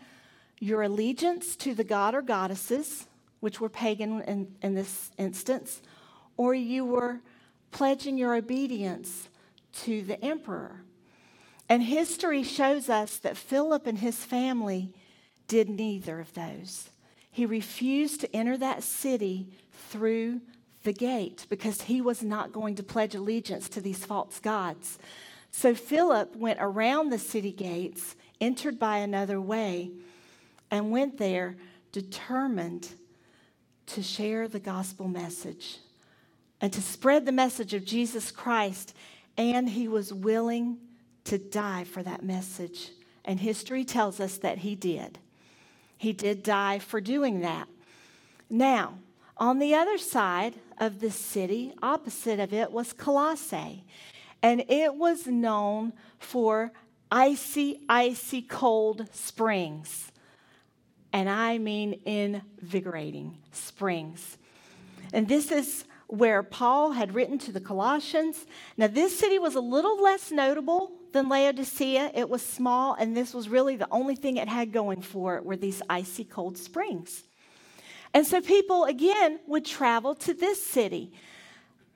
your 0.58 0.82
allegiance 0.82 1.56
to 1.56 1.74
the 1.74 1.84
god 1.84 2.14
or 2.14 2.22
goddesses, 2.22 3.06
which 3.40 3.60
were 3.60 3.68
pagan 3.68 4.22
in, 4.22 4.54
in 4.62 4.74
this 4.74 5.10
instance, 5.18 5.82
or 6.36 6.54
you 6.54 6.84
were 6.84 7.20
pledging 7.70 8.16
your 8.18 8.34
obedience 8.34 9.28
to 9.72 10.02
the 10.02 10.22
emperor. 10.22 10.84
And 11.68 11.82
history 11.82 12.42
shows 12.42 12.88
us 12.88 13.16
that 13.18 13.36
Philip 13.36 13.86
and 13.86 13.98
his 13.98 14.24
family 14.24 14.92
did 15.48 15.68
neither 15.68 16.20
of 16.20 16.32
those. 16.34 16.90
He 17.32 17.46
refused 17.46 18.20
to 18.20 18.36
enter 18.36 18.56
that 18.58 18.84
city 18.84 19.48
through 19.88 20.42
the 20.84 20.92
gate 20.92 21.46
because 21.48 21.82
he 21.82 22.00
was 22.00 22.22
not 22.22 22.52
going 22.52 22.74
to 22.76 22.82
pledge 22.82 23.14
allegiance 23.14 23.68
to 23.70 23.80
these 23.80 24.04
false 24.04 24.38
gods. 24.38 24.98
So 25.50 25.74
Philip 25.74 26.36
went 26.36 26.58
around 26.60 27.08
the 27.08 27.18
city 27.18 27.52
gates, 27.52 28.16
entered 28.40 28.78
by 28.78 28.98
another 28.98 29.40
way, 29.40 29.90
and 30.70 30.90
went 30.90 31.18
there 31.18 31.56
determined 31.90 32.88
to 33.86 34.02
share 34.02 34.46
the 34.46 34.60
gospel 34.60 35.08
message 35.08 35.78
and 36.60 36.72
to 36.72 36.82
spread 36.82 37.26
the 37.26 37.32
message 37.32 37.74
of 37.74 37.84
Jesus 37.84 38.30
Christ. 38.30 38.94
And 39.36 39.70
he 39.70 39.88
was 39.88 40.12
willing 40.12 40.78
to 41.24 41.38
die 41.38 41.84
for 41.84 42.02
that 42.02 42.22
message. 42.22 42.90
And 43.24 43.40
history 43.40 43.84
tells 43.84 44.20
us 44.20 44.36
that 44.38 44.58
he 44.58 44.74
did. 44.74 45.18
He 46.02 46.12
did 46.12 46.42
die 46.42 46.80
for 46.80 47.00
doing 47.00 47.42
that. 47.42 47.68
Now, 48.50 48.94
on 49.36 49.60
the 49.60 49.76
other 49.76 49.98
side 49.98 50.54
of 50.78 50.98
the 50.98 51.12
city, 51.12 51.74
opposite 51.80 52.40
of 52.40 52.52
it, 52.52 52.72
was 52.72 52.92
Colossae. 52.92 53.84
And 54.42 54.64
it 54.68 54.96
was 54.96 55.28
known 55.28 55.92
for 56.18 56.72
icy, 57.08 57.82
icy 57.88 58.42
cold 58.42 59.06
springs. 59.12 60.10
And 61.12 61.30
I 61.30 61.58
mean 61.58 62.00
invigorating 62.04 63.38
springs. 63.52 64.38
And 65.12 65.28
this 65.28 65.52
is 65.52 65.84
where 66.12 66.42
Paul 66.42 66.92
had 66.92 67.14
written 67.14 67.38
to 67.38 67.52
the 67.52 67.60
Colossians. 67.60 68.44
Now, 68.76 68.86
this 68.86 69.18
city 69.18 69.38
was 69.38 69.54
a 69.54 69.60
little 69.60 69.98
less 70.02 70.30
notable 70.30 70.92
than 71.12 71.30
Laodicea. 71.30 72.10
It 72.14 72.28
was 72.28 72.44
small, 72.44 72.92
and 72.92 73.16
this 73.16 73.32
was 73.32 73.48
really 73.48 73.76
the 73.76 73.88
only 73.90 74.14
thing 74.14 74.36
it 74.36 74.46
had 74.46 74.72
going 74.72 75.00
for 75.00 75.36
it 75.36 75.44
were 75.46 75.56
these 75.56 75.80
icy 75.88 76.24
cold 76.24 76.58
springs. 76.58 77.22
And 78.12 78.26
so 78.26 78.42
people, 78.42 78.84
again, 78.84 79.40
would 79.46 79.64
travel 79.64 80.14
to 80.16 80.34
this 80.34 80.62
city 80.62 81.14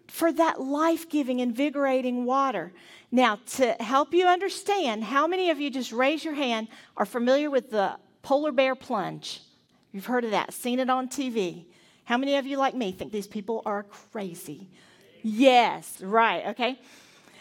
for 0.08 0.32
that 0.32 0.62
life 0.62 1.10
giving, 1.10 1.40
invigorating 1.40 2.24
water. 2.24 2.72
Now, 3.12 3.40
to 3.56 3.72
help 3.80 4.14
you 4.14 4.26
understand, 4.26 5.04
how 5.04 5.26
many 5.26 5.50
of 5.50 5.60
you 5.60 5.68
just 5.68 5.92
raise 5.92 6.24
your 6.24 6.32
hand 6.32 6.68
are 6.96 7.04
familiar 7.04 7.50
with 7.50 7.70
the 7.70 7.98
polar 8.22 8.50
bear 8.50 8.74
plunge? 8.74 9.42
You've 9.92 10.06
heard 10.06 10.24
of 10.24 10.30
that, 10.30 10.54
seen 10.54 10.78
it 10.78 10.88
on 10.88 11.08
TV. 11.08 11.66
How 12.06 12.16
many 12.16 12.36
of 12.36 12.46
you, 12.46 12.56
like 12.56 12.74
me, 12.74 12.92
think 12.92 13.10
these 13.10 13.26
people 13.26 13.62
are 13.66 13.82
crazy? 13.82 14.68
Yes, 15.22 16.00
right, 16.00 16.46
okay. 16.46 16.78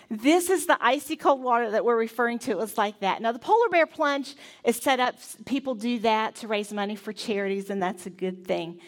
This 0.10 0.50
is 0.50 0.66
the 0.66 0.76
icy 0.82 1.16
cold 1.16 1.42
water 1.42 1.70
that 1.70 1.86
we're 1.86 1.96
referring 1.96 2.40
to. 2.40 2.52
It 2.52 2.58
was 2.58 2.76
like 2.76 3.00
that. 3.02 3.22
Now, 3.22 3.32
the 3.32 3.38
polar 3.38 3.70
bear 3.70 3.86
plunge 3.86 4.36
is 4.64 4.78
set 4.78 5.00
up, 5.00 5.18
people 5.46 5.76
do 5.76 6.00
that 6.00 6.34
to 6.38 6.48
raise 6.48 6.74
money 6.74 6.96
for 6.96 7.14
charities, 7.14 7.70
and 7.70 7.80
that's 7.80 8.08
a 8.08 8.10
good 8.10 8.46
thing. 8.48 8.80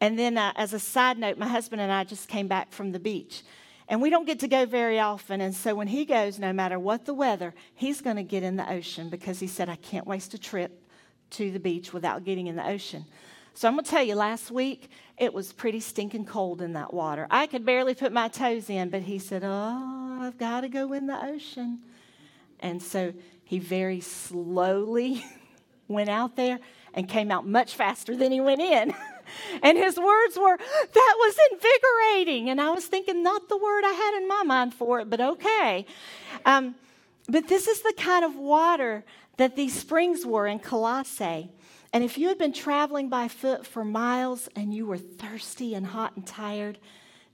And 0.00 0.18
then, 0.18 0.36
uh, 0.36 0.52
as 0.56 0.72
a 0.72 0.80
side 0.80 1.18
note, 1.18 1.38
my 1.38 1.46
husband 1.46 1.80
and 1.80 1.92
I 1.92 2.02
just 2.02 2.28
came 2.28 2.48
back 2.48 2.72
from 2.72 2.90
the 2.90 2.98
beach. 2.98 3.44
And 3.86 4.02
we 4.02 4.10
don't 4.10 4.26
get 4.26 4.40
to 4.40 4.48
go 4.48 4.66
very 4.66 4.98
often. 4.98 5.40
And 5.40 5.54
so 5.54 5.76
when 5.76 5.86
he 5.86 6.04
goes, 6.04 6.40
no 6.40 6.52
matter 6.52 6.80
what 6.80 7.04
the 7.04 7.14
weather, 7.14 7.54
he's 7.76 8.00
going 8.00 8.16
to 8.16 8.24
get 8.24 8.42
in 8.42 8.56
the 8.56 8.68
ocean 8.68 9.08
because 9.08 9.38
he 9.38 9.46
said, 9.46 9.68
I 9.68 9.76
can't 9.76 10.06
waste 10.06 10.34
a 10.34 10.38
trip 10.38 10.82
to 11.30 11.52
the 11.52 11.60
beach 11.60 11.92
without 11.92 12.24
getting 12.24 12.48
in 12.48 12.56
the 12.56 12.66
ocean. 12.66 13.04
So 13.54 13.68
I'm 13.68 13.74
going 13.74 13.84
to 13.84 13.90
tell 13.90 14.02
you, 14.02 14.14
last 14.14 14.50
week 14.50 14.90
it 15.18 15.32
was 15.32 15.52
pretty 15.52 15.80
stinking 15.80 16.24
cold 16.24 16.62
in 16.62 16.72
that 16.72 16.92
water. 16.92 17.26
I 17.30 17.46
could 17.46 17.64
barely 17.64 17.94
put 17.94 18.12
my 18.12 18.28
toes 18.28 18.70
in, 18.70 18.88
but 18.88 19.02
he 19.02 19.18
said, 19.18 19.42
Oh, 19.44 20.18
I've 20.22 20.38
got 20.38 20.62
to 20.62 20.68
go 20.68 20.92
in 20.92 21.06
the 21.06 21.24
ocean. 21.24 21.80
And 22.60 22.82
so 22.82 23.12
he 23.44 23.58
very 23.58 24.00
slowly 24.00 25.24
went 25.88 26.08
out 26.08 26.36
there 26.36 26.60
and 26.94 27.08
came 27.08 27.30
out 27.30 27.46
much 27.46 27.74
faster 27.74 28.16
than 28.16 28.32
he 28.32 28.40
went 28.40 28.60
in. 28.60 28.94
and 29.62 29.76
his 29.76 29.98
words 29.98 30.38
were, 30.38 30.56
That 30.56 31.14
was 31.18 31.36
invigorating. 31.52 32.48
And 32.48 32.60
I 32.60 32.70
was 32.70 32.86
thinking, 32.86 33.22
not 33.22 33.48
the 33.48 33.58
word 33.58 33.84
I 33.84 33.92
had 33.92 34.22
in 34.22 34.28
my 34.28 34.42
mind 34.44 34.74
for 34.74 35.00
it, 35.00 35.10
but 35.10 35.20
okay. 35.20 35.84
Um, 36.46 36.74
but 37.28 37.48
this 37.48 37.68
is 37.68 37.82
the 37.82 37.94
kind 37.96 38.24
of 38.24 38.36
water 38.36 39.04
that 39.36 39.56
these 39.56 39.74
springs 39.74 40.24
were 40.24 40.46
in 40.46 40.58
Colossae. 40.58 41.50
And 41.92 42.02
if 42.02 42.16
you 42.16 42.28
had 42.28 42.38
been 42.38 42.52
traveling 42.52 43.08
by 43.08 43.28
foot 43.28 43.66
for 43.66 43.84
miles 43.84 44.48
and 44.56 44.72
you 44.72 44.86
were 44.86 44.98
thirsty 44.98 45.74
and 45.74 45.86
hot 45.86 46.16
and 46.16 46.26
tired, 46.26 46.78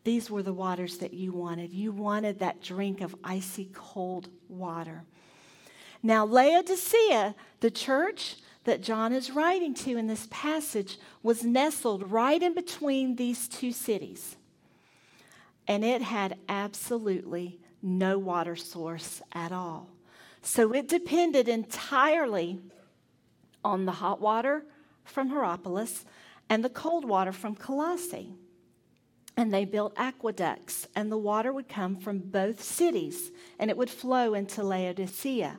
these 0.05 0.31
were 0.31 0.43
the 0.43 0.53
waters 0.53 0.99
that 0.99 1.15
you 1.15 1.33
wanted. 1.33 1.73
You 1.73 1.93
wanted 1.93 2.39
that 2.39 2.63
drink 2.63 3.01
of 3.01 3.15
icy 3.23 3.71
cold 3.73 4.29
water. 4.49 5.05
Now, 6.03 6.25
Laodicea, 6.25 7.35
the 7.61 7.71
church 7.71 8.37
that 8.65 8.83
John 8.83 9.13
is 9.13 9.31
writing 9.31 9.75
to 9.75 9.97
in 9.97 10.07
this 10.07 10.27
passage, 10.31 10.99
was 11.23 11.45
nestled 11.45 12.11
right 12.11 12.43
in 12.43 12.55
between 12.55 13.17
these 13.17 13.49
two 13.49 13.73
cities. 13.73 14.37
And 15.67 15.85
it 15.85 16.03
had 16.03 16.39
absolutely 16.49 17.61
no 17.83 18.19
water 18.19 18.57
source 18.57 19.23
at 19.33 19.53
all. 19.53 19.89
So 20.43 20.73
it 20.73 20.89
depended 20.89 21.49
entirely 21.49 22.59
on 23.69 23.85
the 23.85 23.93
hot 23.93 24.19
water 24.21 24.65
from 25.05 25.29
Hierapolis 25.29 26.07
and 26.49 26.65
the 26.65 26.71
cold 26.71 27.05
water 27.05 27.33
from 27.33 27.55
Colossae. 27.55 28.33
And 29.37 29.53
they 29.53 29.65
built 29.65 29.93
aqueducts, 29.97 30.89
and 30.97 31.13
the 31.13 31.19
water 31.19 31.53
would 31.53 31.69
come 31.69 31.95
from 31.95 32.19
both 32.19 32.61
cities, 32.61 33.31
and 33.59 33.71
it 33.71 33.77
would 33.77 33.91
flow 33.91 34.35
into 34.35 34.65
Laodicea. 34.65 35.59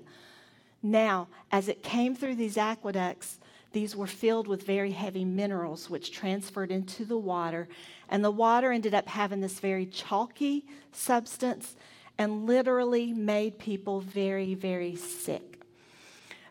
Now, 0.82 1.28
as 1.52 1.70
it 1.70 1.84
came 1.84 2.16
through 2.16 2.36
these 2.36 2.58
aqueducts, 2.58 3.40
these 3.72 3.96
were 3.96 4.08
filled 4.08 4.48
with 4.48 4.66
very 4.66 4.92
heavy 4.92 5.24
minerals, 5.24 5.90
which 5.90 6.12
transferred 6.12 6.72
into 6.72 7.06
the 7.06 7.18
water. 7.18 7.70
And 8.10 8.26
the 8.26 8.32
water 8.32 8.72
ended 8.72 8.96
up 8.96 9.08
having 9.08 9.40
this 9.40 9.60
very 9.60 9.86
chalky 9.86 10.66
substance 10.92 11.76
and 12.18 12.48
literally 12.48 13.14
made 13.14 13.60
people 13.60 14.02
very, 14.02 14.56
very 14.56 14.96
sick. 14.96 15.62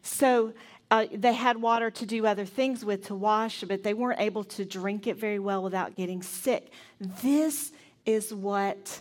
So 0.02 0.54
uh, 0.90 1.06
they 1.12 1.34
had 1.34 1.60
water 1.60 1.90
to 1.90 2.06
do 2.06 2.26
other 2.26 2.46
things 2.46 2.84
with 2.84 3.06
to 3.06 3.14
wash, 3.14 3.62
but 3.62 3.82
they 3.82 3.94
weren't 3.94 4.20
able 4.20 4.44
to 4.44 4.64
drink 4.64 5.06
it 5.06 5.16
very 5.16 5.38
well 5.38 5.62
without 5.62 5.94
getting 5.94 6.22
sick. 6.22 6.72
This 7.22 7.72
is 8.06 8.32
what 8.32 9.00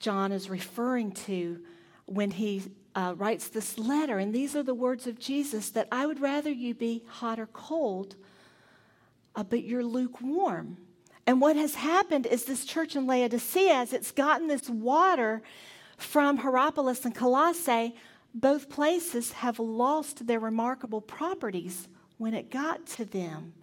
John 0.00 0.32
is 0.32 0.48
referring 0.48 1.12
to 1.12 1.60
when 2.06 2.30
he 2.30 2.62
uh, 2.94 3.14
writes 3.16 3.48
this 3.48 3.78
letter. 3.78 4.18
And 4.18 4.34
these 4.34 4.56
are 4.56 4.62
the 4.62 4.74
words 4.74 5.06
of 5.06 5.18
Jesus 5.18 5.70
that 5.70 5.88
I 5.92 6.06
would 6.06 6.20
rather 6.20 6.50
you 6.50 6.74
be 6.74 7.04
hot 7.06 7.38
or 7.38 7.46
cold, 7.46 8.16
uh, 9.36 9.42
but 9.42 9.64
you're 9.64 9.84
lukewarm. 9.84 10.78
And 11.26 11.42
what 11.42 11.56
has 11.56 11.74
happened 11.74 12.26
is 12.26 12.44
this 12.44 12.64
church 12.64 12.96
in 12.96 13.06
Laodicea, 13.06 13.74
as 13.74 13.92
it's 13.92 14.10
gotten 14.10 14.46
this 14.46 14.70
water 14.70 15.42
from 15.98 16.38
Hierapolis 16.38 17.04
and 17.04 17.14
Colossae, 17.14 17.94
both 18.40 18.68
places 18.68 19.32
have 19.32 19.58
lost 19.58 20.26
their 20.26 20.40
remarkable 20.40 21.00
properties 21.00 21.88
when 22.18 22.34
it 22.34 22.50
got 22.50 22.86
to 22.86 23.04
them. 23.04 23.54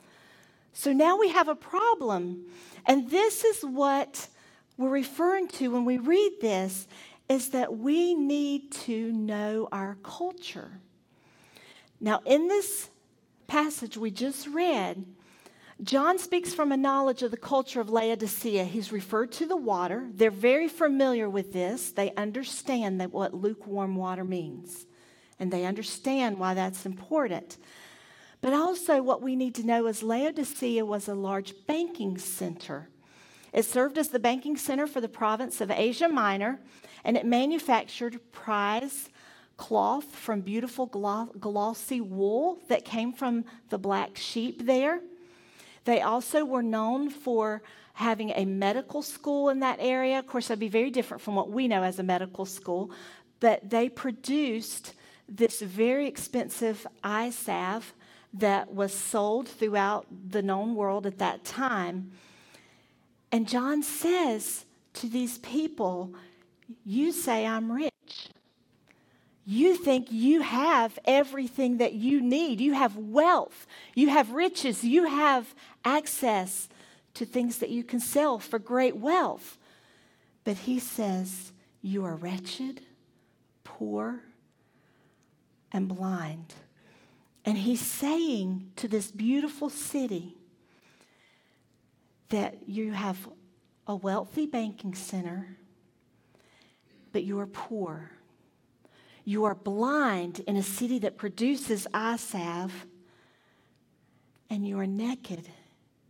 So 0.74 0.92
now 0.92 1.18
we 1.18 1.30
have 1.30 1.48
a 1.48 1.56
problem. 1.56 2.46
And 2.86 3.10
this 3.10 3.44
is 3.44 3.62
what 3.62 4.28
we're 4.78 4.90
referring 4.90 5.48
to 5.50 5.72
when 5.72 5.86
we 5.86 5.98
read 5.98 6.34
this 6.42 6.88
is 7.30 7.50
that 7.50 7.78
we 7.78 8.14
need 8.14 8.72
to 8.72 9.12
know 9.12 9.68
our 9.72 9.98
culture. 10.04 10.80
Now, 12.00 12.22
in 12.26 12.48
this 12.48 12.90
passage 13.48 13.98
we 13.98 14.12
just 14.12 14.48
read, 14.48 15.06
John 15.84 16.18
speaks 16.18 16.54
from 16.54 16.72
a 16.72 16.78
knowledge 16.78 17.22
of 17.22 17.32
the 17.32 17.38
culture 17.38 17.82
of 17.82 17.90
Laodicea. 17.90 18.64
He's 18.64 18.94
referred 18.94 19.34
to 19.34 19.46
the 19.46 19.58
water. 19.58 20.08
They're 20.14 20.32
very 20.32 20.70
familiar 20.70 21.30
with 21.30 21.52
this. 21.52 21.92
They 21.92 22.14
understand 22.16 23.02
that 23.02 23.12
what 23.12 23.34
lukewarm 23.34 23.98
water 23.98 24.24
means, 24.24 24.86
and 25.38 25.52
they 25.52 25.66
understand 25.66 26.40
why 26.40 26.54
that's 26.54 26.86
important. 26.86 27.58
But 28.40 28.54
also, 28.54 29.02
what 29.02 29.22
we 29.22 29.36
need 29.36 29.54
to 29.56 29.66
know 29.66 29.88
is 29.88 30.02
Laodicea 30.02 30.86
was 30.86 31.10
a 31.10 31.16
large 31.16 31.54
banking 31.68 32.18
center. 32.18 32.88
It 33.52 33.66
served 33.66 33.98
as 33.98 34.10
the 34.10 34.20
banking 34.20 34.56
center 34.56 34.88
for 34.88 35.02
the 35.02 35.10
province 35.10 35.60
of 35.60 35.72
Asia 35.72 36.08
Minor, 36.08 36.60
and 37.04 37.18
it 37.18 37.26
manufactured 37.26 38.20
prize 38.32 39.10
cloth 39.58 40.16
from 40.16 40.40
beautiful 40.40 40.86
glossy 40.86 42.00
wool 42.00 42.60
that 42.70 42.86
came 42.86 43.12
from 43.12 43.44
the 43.70 43.78
black 43.78 44.16
sheep 44.16 44.66
there. 44.66 45.02
They 45.86 46.02
also 46.02 46.44
were 46.44 46.64
known 46.64 47.10
for 47.10 47.62
having 47.94 48.32
a 48.32 48.46
medical 48.46 49.02
school 49.02 49.50
in 49.50 49.60
that 49.62 49.78
area. 49.80 50.20
Of 50.20 50.28
course, 50.28 50.50
that'd 50.50 50.60
be 50.60 50.68
very 50.68 50.92
different 50.92 51.22
from 51.22 51.36
what 51.36 51.50
we 51.50 51.68
know 51.68 51.84
as 51.84 51.98
a 51.98 52.04
medical 52.04 52.46
school, 52.46 52.92
but 53.40 53.70
they 53.70 53.88
produced 53.88 54.94
this 55.30 55.62
very 55.62 56.08
expensive 56.08 56.86
eye 57.04 57.30
salve 57.30 57.94
that 58.34 58.74
was 58.74 58.94
sold 58.94 59.48
throughout 59.48 60.06
the 60.30 60.42
known 60.42 60.76
world 60.76 61.06
at 61.06 61.20
that 61.20 61.46
time. 61.46 62.12
And 63.32 63.48
John 63.48 63.82
says 63.82 64.66
to 64.96 65.08
these 65.08 65.38
people, 65.38 66.14
You 66.84 67.12
say 67.12 67.46
I'm 67.46 67.72
rich. 67.72 68.30
You 69.46 69.76
think 69.76 70.12
you 70.12 70.42
have 70.42 70.98
everything 71.06 71.78
that 71.78 71.94
you 71.94 72.20
need. 72.20 72.60
You 72.60 72.74
have 72.74 72.98
wealth, 72.98 73.68
you 73.94 74.10
have 74.10 74.32
riches, 74.32 74.84
you 74.84 75.06
have 75.06 75.54
access 75.84 76.68
to 77.14 77.26
things 77.26 77.60
that 77.60 77.70
you 77.70 77.84
can 77.84 78.00
sell 78.00 78.40
for 78.40 78.58
great 78.58 78.98
wealth. 78.98 79.58
But 80.44 80.58
he 80.58 80.80
says, 80.80 81.52
You 81.82 82.06
are 82.06 82.16
wretched, 82.16 82.82
poor, 83.64 84.22
and 85.72 85.88
blind. 85.88 86.56
And 87.46 87.58
he's 87.60 87.82
saying 87.82 88.72
to 88.78 88.88
this 88.88 89.12
beautiful 89.12 89.70
city 89.70 90.36
that 92.30 92.68
you 92.68 92.92
have 92.94 93.30
a 93.86 93.96
wealthy 93.96 94.48
banking 94.48 94.96
center, 94.96 95.56
but 97.12 97.24
you 97.24 97.40
are 97.40 97.46
poor. 97.46 98.15
You 99.26 99.46
are 99.46 99.56
blind 99.56 100.40
in 100.48 100.56
a 100.56 100.64
city 100.64 101.00
that 101.00 101.18
produces 101.18 101.88
eye 101.94 102.18
salve, 102.18 102.86
and 104.50 104.66
you 104.68 104.80
are 104.80 104.88
naked 104.88 105.50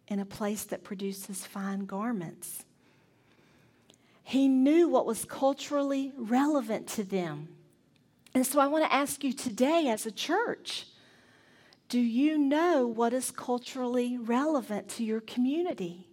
in 0.10 0.19
a 0.19 0.25
place 0.25 0.65
that 0.65 0.84
produces 0.84 1.45
fine 1.45 1.86
garments. 1.86 2.65
He 4.22 4.50
knew 4.50 4.89
what 4.89 5.05
was 5.05 5.24
culturally 5.24 6.12
relevant 6.17 6.88
to 6.89 7.03
them. 7.03 7.48
And 8.34 8.45
so 8.45 8.60
I 8.60 8.67
want 8.67 8.84
to 8.84 8.93
ask 8.93 9.24
you 9.24 9.31
today, 9.31 9.88
as 9.88 10.05
a 10.05 10.12
church, 10.12 10.86
do 11.88 12.00
you 12.00 12.38
know 12.38 12.86
what 12.86 13.13
is 13.13 13.31
culturally 13.31 14.17
relevant 14.17 14.89
to 14.89 15.05
your 15.05 15.22
community? 15.22 16.10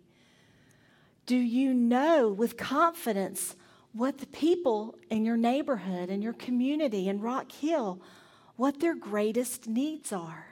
Do 1.27 1.37
you 1.37 1.75
know 1.75 2.29
with 2.29 2.57
confidence 2.57 3.57
what 3.93 4.19
the 4.19 4.27
people 4.27 4.97
in 5.11 5.25
your 5.25 5.37
neighborhood, 5.37 6.09
and 6.09 6.23
your 6.23 6.33
community, 6.33 7.09
in 7.09 7.21
Rock 7.21 7.53
Hill, 7.53 8.01
what 8.57 8.81
their 8.81 8.95
greatest 8.95 9.67
needs 9.67 10.13
are? 10.13 10.47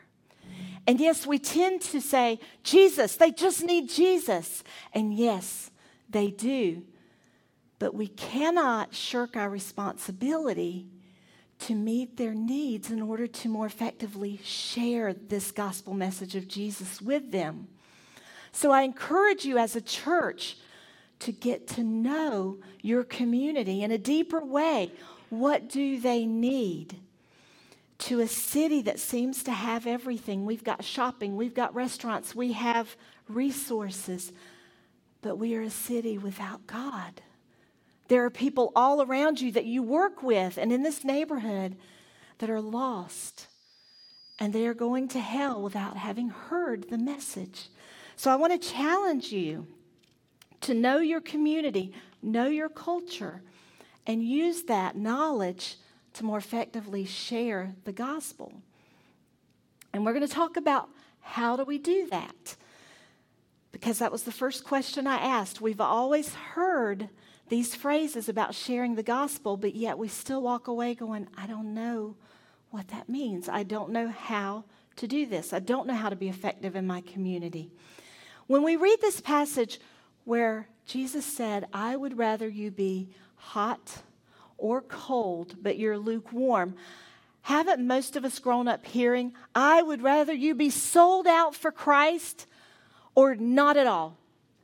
And 0.87 1.01
yes, 1.01 1.27
we 1.27 1.39
tend 1.39 1.83
to 1.83 2.01
say, 2.01 2.41
Jesus, 2.63 3.17
they 3.17 3.31
just 3.31 3.63
need 3.63 3.89
Jesus. 3.89 4.65
And 4.93 5.15
yes, 5.15 5.71
they 6.09 6.31
do. 6.31 6.83
But 7.79 7.95
we 7.95 8.09
cannot 8.09 8.95
shirk 8.95 9.37
our 9.37 9.49
responsibility 9.49 10.89
to 11.61 11.75
meet 11.75 12.17
their 12.17 12.35
needs 12.35 12.91
in 12.91 13.03
order 13.03 13.27
to 13.27 13.49
more 13.49 13.67
effectively 13.67 14.41
share 14.43 15.13
this 15.13 15.51
gospel 15.51 15.95
message 15.95 16.35
of 16.35 16.49
Jesus 16.49 17.01
with 17.01 17.31
them. 17.31 17.69
So 18.53 18.73
I 18.73 18.83
encourage 18.83 19.45
you 19.45 19.59
as 19.59 19.77
a 19.77 19.81
church 19.81 20.57
to 21.21 21.33
get 21.33 21.67
to 21.69 21.83
know 21.83 22.59
your 22.83 23.05
community 23.05 23.83
in 23.83 23.91
a 23.91 23.99
deeper 23.99 24.45
way. 24.45 24.93
What 25.29 25.69
do 25.69 26.00
they 26.00 26.27
need? 26.27 26.97
To 27.99 28.21
a 28.21 28.27
city 28.27 28.83
that 28.83 28.99
seems 28.99 29.43
to 29.45 29.53
have 29.53 29.87
everything. 29.87 30.47
We've 30.47 30.65
got 30.65 30.85
shopping, 30.85 31.37
we've 31.37 31.55
got 31.55 31.75
restaurants, 31.75 32.35
we 32.35 32.53
have 32.53 32.97
resources, 33.29 34.33
but 35.23 35.37
we 35.37 35.55
are 35.55 35.62
a 35.62 35.71
city 35.71 36.17
without 36.17 36.67
God. 36.67 37.21
There 38.09 38.25
are 38.25 38.31
people 38.31 38.73
all 38.75 39.03
around 39.03 39.41
you 39.41 39.53
that 39.53 39.67
you 39.67 39.83
work 39.83 40.23
with 40.23 40.59
and 40.59 40.73
in 40.73 40.83
this 40.83 41.05
neighborhood 41.05 41.77
that 42.39 42.50
are 42.50 42.61
lost 42.61 43.47
and 44.41 44.53
they 44.53 44.67
are 44.67 44.75
going 44.75 45.07
to 45.09 45.21
hell 45.21 45.61
without 45.61 45.99
having 45.99 46.31
heard 46.31 46.89
the 46.89 46.99
message. 46.99 47.69
So 48.17 48.31
I 48.31 48.37
want 48.37 48.61
to 48.61 48.69
challenge 48.69 49.31
you 49.31 49.67
to 50.62 50.75
know 50.75 50.99
your 50.99 51.21
community, 51.21 51.93
know 52.23 52.47
your 52.47 52.69
culture, 52.69 53.43
and 54.07 54.23
use 54.23 54.62
that 54.64 54.97
knowledge 54.97 55.76
to 56.14 56.25
more 56.25 56.38
effectively 56.38 57.05
share 57.05 57.75
the 57.85 57.93
gospel. 57.93 58.52
And 59.93 60.05
we're 60.05 60.12
going 60.12 60.26
to 60.26 60.33
talk 60.33 60.57
about 60.57 60.88
how 61.21 61.57
do 61.57 61.64
we 61.64 61.79
do 61.79 62.09
that? 62.11 62.57
Because 63.73 63.99
that 63.99 64.12
was 64.12 64.25
the 64.25 64.33
first 64.33 64.64
question 64.64 65.07
I 65.07 65.17
asked. 65.17 65.61
We've 65.61 65.81
always 65.81 66.35
heard 66.35 67.09
these 67.49 67.75
phrases 67.75 68.29
about 68.29 68.55
sharing 68.55 68.95
the 68.95 69.02
gospel, 69.02 69.57
but 69.57 69.75
yet 69.75 69.99
we 69.99 70.09
still 70.09 70.43
walk 70.43 70.69
away 70.69 70.95
going, 70.95 71.29
I 71.37 71.47
don't 71.47 71.75
know 71.75 72.17
what 72.71 72.88
that 72.88 73.09
means. 73.09 73.49
I 73.49 73.62
don't 73.62 73.90
know 73.90 74.09
how 74.09 74.64
to 74.97 75.07
do 75.07 75.26
this. 75.26 75.52
I 75.52 75.59
don't 75.59 75.87
know 75.87 75.95
how 75.95 76.09
to 76.09 76.17
be 76.17 76.29
effective 76.29 76.76
in 76.76 76.87
my 76.87 77.00
community. 77.00 77.71
When 78.47 78.62
we 78.62 78.76
read 78.76 79.00
this 79.00 79.21
passage 79.21 79.81
where 80.31 80.69
Jesus 80.87 81.27
said, 81.27 81.67
I 81.73 81.97
would 81.97 82.17
rather 82.17 82.47
you 82.47 82.71
be 82.71 83.09
hot 83.35 84.03
or 84.59 84.81
cold, 84.81 85.57
but 85.61 85.77
you're 85.77 85.99
lukewarm. 85.99 86.77
Haven't 87.43 87.85
most 87.85 88.15
of 88.15 88.25
us 88.25 88.39
grown 88.39 88.69
up 88.69 88.87
hearing, 88.87 89.33
I 89.57 89.83
would 89.83 90.03
rather 90.03 90.33
you 90.33 90.55
be 90.55 90.71
sold 90.71 91.27
out 91.27 91.57
for 91.57 91.73
Christ 91.73 92.47
or 93.17 93.35
not 93.35 93.77
at 93.77 93.89
all? 93.89 94.19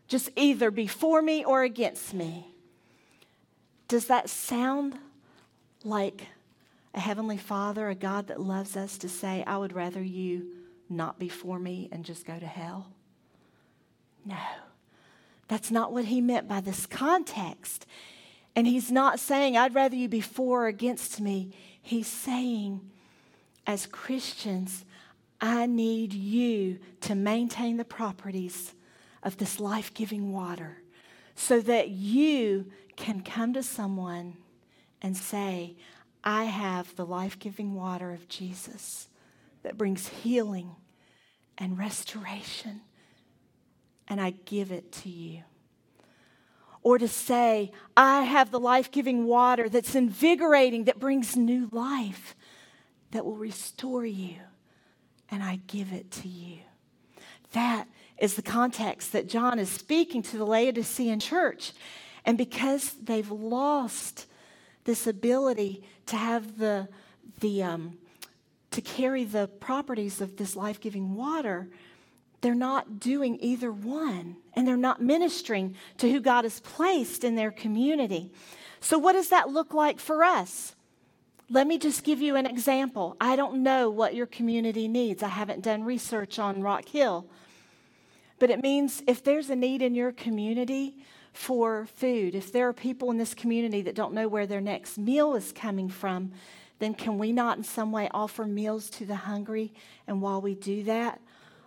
Just 0.06 0.30
either 0.36 0.70
be 0.70 0.86
for 0.86 1.20
me 1.20 1.44
or 1.44 1.64
against 1.64 2.14
me. 2.14 2.46
Does 3.88 4.06
that 4.06 4.30
sound 4.30 4.96
like 5.82 6.28
a 6.94 7.00
Heavenly 7.00 7.38
Father, 7.38 7.88
a 7.88 7.96
God 7.96 8.28
that 8.28 8.40
loves 8.40 8.76
us, 8.76 8.98
to 8.98 9.08
say, 9.08 9.42
I 9.44 9.56
would 9.56 9.72
rather 9.72 10.00
you 10.00 10.46
not 10.88 11.18
be 11.18 11.28
for 11.28 11.58
me 11.58 11.88
and 11.90 12.04
just 12.04 12.24
go 12.24 12.38
to 12.38 12.46
hell? 12.46 12.86
No. 14.24 14.36
That's 15.48 15.70
not 15.70 15.92
what 15.92 16.06
he 16.06 16.20
meant 16.20 16.48
by 16.48 16.60
this 16.60 16.86
context. 16.86 17.86
And 18.54 18.66
he's 18.66 18.90
not 18.90 19.20
saying, 19.20 19.56
I'd 19.56 19.74
rather 19.74 19.96
you 19.96 20.08
be 20.08 20.20
for 20.20 20.64
or 20.64 20.66
against 20.66 21.20
me. 21.20 21.52
He's 21.80 22.06
saying, 22.06 22.80
as 23.66 23.86
Christians, 23.86 24.84
I 25.40 25.66
need 25.66 26.12
you 26.12 26.78
to 27.02 27.14
maintain 27.14 27.76
the 27.76 27.84
properties 27.84 28.74
of 29.22 29.36
this 29.36 29.60
life 29.60 29.92
giving 29.92 30.32
water 30.32 30.78
so 31.34 31.60
that 31.60 31.90
you 31.90 32.66
can 32.96 33.20
come 33.20 33.52
to 33.52 33.62
someone 33.62 34.36
and 35.02 35.16
say, 35.16 35.76
I 36.24 36.44
have 36.44 36.96
the 36.96 37.04
life 37.04 37.38
giving 37.38 37.74
water 37.74 38.12
of 38.12 38.28
Jesus 38.28 39.08
that 39.62 39.76
brings 39.76 40.08
healing 40.08 40.70
and 41.58 41.78
restoration 41.78 42.80
and 44.08 44.20
I 44.20 44.30
give 44.44 44.70
it 44.70 44.92
to 44.92 45.08
you. 45.08 45.42
Or 46.82 46.98
to 46.98 47.08
say, 47.08 47.72
I 47.96 48.22
have 48.22 48.50
the 48.50 48.60
life 48.60 48.90
giving 48.90 49.26
water 49.26 49.68
that's 49.68 49.94
invigorating, 49.94 50.84
that 50.84 51.00
brings 51.00 51.36
new 51.36 51.68
life, 51.72 52.36
that 53.10 53.24
will 53.24 53.36
restore 53.36 54.06
you, 54.06 54.36
and 55.30 55.42
I 55.42 55.60
give 55.66 55.92
it 55.92 56.10
to 56.12 56.28
you. 56.28 56.58
That 57.52 57.88
is 58.18 58.34
the 58.34 58.42
context 58.42 59.12
that 59.12 59.28
John 59.28 59.58
is 59.58 59.68
speaking 59.68 60.22
to 60.22 60.38
the 60.38 60.44
Laodicean 60.44 61.20
church. 61.20 61.72
And 62.24 62.38
because 62.38 62.92
they've 62.92 63.30
lost 63.30 64.26
this 64.84 65.06
ability 65.06 65.82
to 66.06 66.16
have 66.16 66.58
the, 66.58 66.88
the 67.40 67.62
um, 67.62 67.98
to 68.70 68.80
carry 68.80 69.24
the 69.24 69.48
properties 69.48 70.20
of 70.20 70.36
this 70.36 70.54
life 70.54 70.80
giving 70.80 71.14
water, 71.14 71.68
they're 72.40 72.54
not 72.54 73.00
doing 73.00 73.38
either 73.40 73.72
one 73.72 74.36
and 74.54 74.66
they're 74.66 74.76
not 74.76 75.00
ministering 75.00 75.74
to 75.98 76.10
who 76.10 76.20
God 76.20 76.44
has 76.44 76.60
placed 76.60 77.24
in 77.24 77.34
their 77.34 77.50
community. 77.50 78.30
So, 78.80 78.98
what 78.98 79.12
does 79.12 79.30
that 79.30 79.50
look 79.50 79.74
like 79.74 79.98
for 79.98 80.22
us? 80.22 80.74
Let 81.48 81.66
me 81.66 81.78
just 81.78 82.02
give 82.02 82.20
you 82.20 82.36
an 82.36 82.46
example. 82.46 83.16
I 83.20 83.36
don't 83.36 83.62
know 83.62 83.88
what 83.88 84.14
your 84.14 84.26
community 84.26 84.88
needs. 84.88 85.22
I 85.22 85.28
haven't 85.28 85.62
done 85.62 85.84
research 85.84 86.38
on 86.38 86.60
Rock 86.60 86.88
Hill. 86.88 87.26
But 88.38 88.50
it 88.50 88.62
means 88.62 89.02
if 89.06 89.22
there's 89.22 89.48
a 89.48 89.56
need 89.56 89.80
in 89.80 89.94
your 89.94 90.12
community 90.12 90.96
for 91.32 91.86
food, 91.86 92.34
if 92.34 92.52
there 92.52 92.68
are 92.68 92.72
people 92.72 93.10
in 93.10 93.16
this 93.16 93.32
community 93.32 93.80
that 93.82 93.94
don't 93.94 94.12
know 94.12 94.28
where 94.28 94.46
their 94.46 94.60
next 94.60 94.98
meal 94.98 95.34
is 95.34 95.52
coming 95.52 95.88
from, 95.88 96.32
then 96.78 96.94
can 96.94 97.16
we 97.16 97.32
not 97.32 97.58
in 97.58 97.64
some 97.64 97.92
way 97.92 98.08
offer 98.12 98.44
meals 98.44 98.90
to 98.90 99.06
the 99.06 99.16
hungry? 99.16 99.72
And 100.06 100.20
while 100.20 100.40
we 100.40 100.54
do 100.54 100.82
that, 100.84 101.20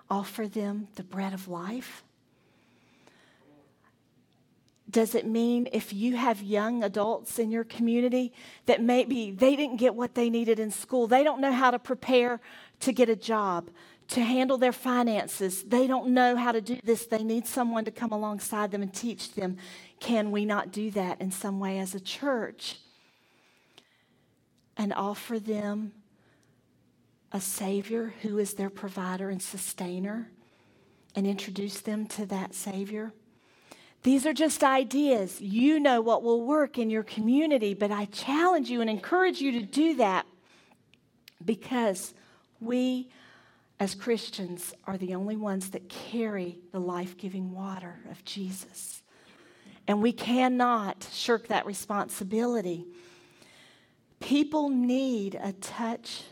offer 0.10 0.48
them 0.48 0.88
the 0.96 1.04
bread 1.04 1.34
of 1.34 1.48
life? 1.48 2.04
Does 4.90 5.14
it 5.14 5.28
mean 5.28 5.68
if 5.72 5.94
you 5.94 6.16
have 6.16 6.42
young 6.42 6.84
adults 6.84 7.38
in 7.38 7.52
your 7.52 7.64
community 7.64 8.34
that 8.66 8.82
maybe 8.82 9.30
they 9.30 9.56
didn't 9.56 9.78
get 9.78 9.94
what 9.94 10.16
they 10.16 10.30
needed 10.30 10.60
in 10.60 10.72
school, 10.72 11.06
they 11.06 11.24
don't 11.24 11.42
know 11.42 11.52
how 11.52 11.70
to 11.70 11.78
prepare 11.78 12.40
to 12.80 12.92
get 12.92 13.08
a 13.08 13.16
job, 13.16 13.70
to 14.08 14.22
handle 14.22 14.58
their 14.58 14.72
finances, 14.72 15.64
they 15.64 15.86
don't 15.86 16.10
know 16.10 16.36
how 16.36 16.52
to 16.52 16.62
do 16.62 16.80
this, 16.84 17.06
they 17.06 17.24
need 17.24 17.46
someone 17.46 17.86
to 17.86 17.92
come 17.92 18.12
alongside 18.12 18.72
them 18.72 18.82
and 18.82 18.92
teach 18.92 19.34
them? 19.34 19.58
Can 20.00 20.32
we 20.32 20.44
not 20.44 20.72
do 20.72 20.90
that 20.92 21.22
in 21.22 21.30
some 21.30 21.60
way 21.60 21.78
as 21.78 21.94
a 21.94 22.00
church 22.00 22.78
and 24.76 24.92
offer 24.94 25.38
them 25.38 25.92
a 27.32 27.40
Savior 27.40 28.14
who 28.22 28.38
is 28.38 28.54
their 28.54 28.70
provider 28.70 29.30
and 29.30 29.42
sustainer 29.42 30.32
and 31.16 31.28
introduce 31.28 31.82
them 31.82 32.06
to 32.08 32.26
that 32.28 32.54
Savior. 32.54 33.14
These 34.04 34.26
are 34.26 34.34
just 34.34 34.64
ideas. 34.64 35.42
You 35.42 35.80
know 35.80 36.02
what 36.02 36.24
will 36.24 36.42
work 36.42 36.78
in 36.78 36.90
your 36.90 37.04
community, 37.04 37.74
but 37.74 37.92
I 37.92 38.06
challenge 38.06 38.70
you 38.70 38.82
and 38.82 38.90
encourage 38.90 39.42
you 39.42 39.52
to 39.54 39.62
do 39.62 39.96
that 39.96 40.26
because 41.44 42.14
we, 42.62 43.10
as 43.80 43.96
Christians, 43.96 44.74
are 44.86 44.98
the 44.98 45.16
only 45.16 45.36
ones 45.36 45.72
that 45.72 45.90
carry 45.90 46.60
the 46.72 46.80
life 46.80 47.18
giving 47.18 47.52
water 47.52 48.00
of 48.10 48.24
Jesus. 48.24 49.04
And 49.88 50.02
we 50.02 50.14
cannot 50.14 51.08
shirk 51.12 51.48
that 51.48 51.66
responsibility. 51.66 52.86
People 54.20 54.70
need 54.70 55.36
a 55.42 55.54
touch 55.54 56.24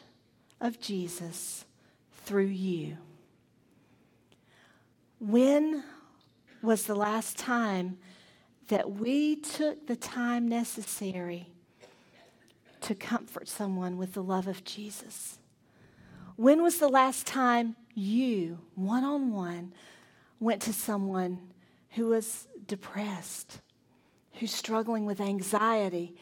of 0.60 0.80
Jesus 0.80 1.66
through 2.12 2.46
you. 2.46 2.98
When 5.20 5.84
was 6.62 6.84
the 6.84 6.96
last 6.96 7.38
time 7.38 7.98
that 8.68 8.92
we 8.92 9.38
took 9.38 9.88
the 9.88 9.96
time 9.96 10.48
necessary 10.48 11.48
to 12.82 12.94
comfort 12.94 13.48
someone 13.48 13.98
with 13.98 14.14
the 14.14 14.24
love 14.24 14.48
of 14.48 14.64
Jesus? 14.64 15.40
When 16.36 16.62
was 16.62 16.78
the 16.78 16.90
last 16.90 17.26
time 17.26 17.76
you, 17.96 18.60
one 18.76 19.04
on 19.04 19.32
one, 19.32 19.74
went 20.40 20.62
to 20.64 20.74
someone 20.74 21.40
who 21.92 22.08
was 22.08 22.48
depressed, 22.68 23.62
who's 24.34 24.54
struggling 24.54 25.06
with 25.06 25.20
anxiety, 25.20 26.16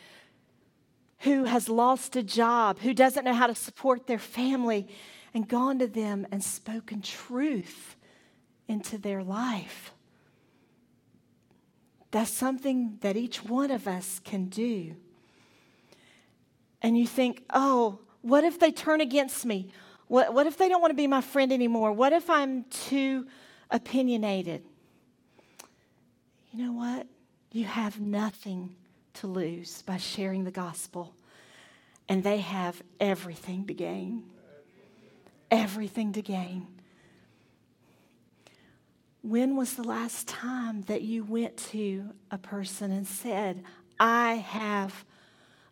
who 1.19 1.45
has 1.45 1.69
lost 1.69 2.15
a 2.15 2.23
job, 2.23 2.79
who 2.79 2.93
doesn't 2.93 3.25
know 3.25 3.33
how 3.33 3.47
to 3.47 3.55
support 3.55 4.07
their 4.07 4.19
family, 4.19 4.87
and 5.33 5.47
gone 5.47 5.79
to 5.79 5.87
them 5.87 6.25
and 6.31 6.43
spoken 6.43 7.01
truth 7.01 7.95
into 8.67 8.97
their 8.97 9.23
life. 9.23 9.91
That's 12.11 12.31
something 12.31 12.97
that 13.01 13.17
each 13.17 13.43
one 13.43 13.71
of 13.71 13.87
us 13.87 14.21
can 14.23 14.45
do. 14.45 14.95
And 16.81 16.97
you 16.97 17.07
think, 17.07 17.43
oh, 17.51 17.99
what 18.21 18.43
if 18.43 18.59
they 18.59 18.71
turn 18.71 19.01
against 19.01 19.45
me? 19.45 19.71
What, 20.07 20.33
what 20.33 20.47
if 20.47 20.57
they 20.57 20.69
don't 20.69 20.81
want 20.81 20.91
to 20.91 20.95
be 20.95 21.07
my 21.07 21.21
friend 21.21 21.51
anymore? 21.51 21.91
What 21.91 22.13
if 22.13 22.29
I'm 22.29 22.63
too 22.65 23.27
opinionated? 23.69 24.63
You 26.51 26.65
know 26.65 26.73
what? 26.73 27.07
You 27.51 27.65
have 27.65 27.99
nothing 27.99 28.75
to 29.15 29.27
lose 29.27 29.81
by 29.81 29.97
sharing 29.97 30.43
the 30.43 30.51
gospel. 30.51 31.13
And 32.07 32.23
they 32.23 32.37
have 32.37 32.81
everything 32.99 33.65
to 33.67 33.73
gain. 33.73 34.23
Everything 35.49 36.13
to 36.13 36.21
gain. 36.21 36.67
When 39.21 39.55
was 39.55 39.73
the 39.73 39.83
last 39.83 40.27
time 40.27 40.83
that 40.83 41.01
you 41.01 41.23
went 41.23 41.57
to 41.71 42.11
a 42.29 42.37
person 42.37 42.91
and 42.91 43.07
said, 43.07 43.63
I 43.99 44.35
have 44.35 45.03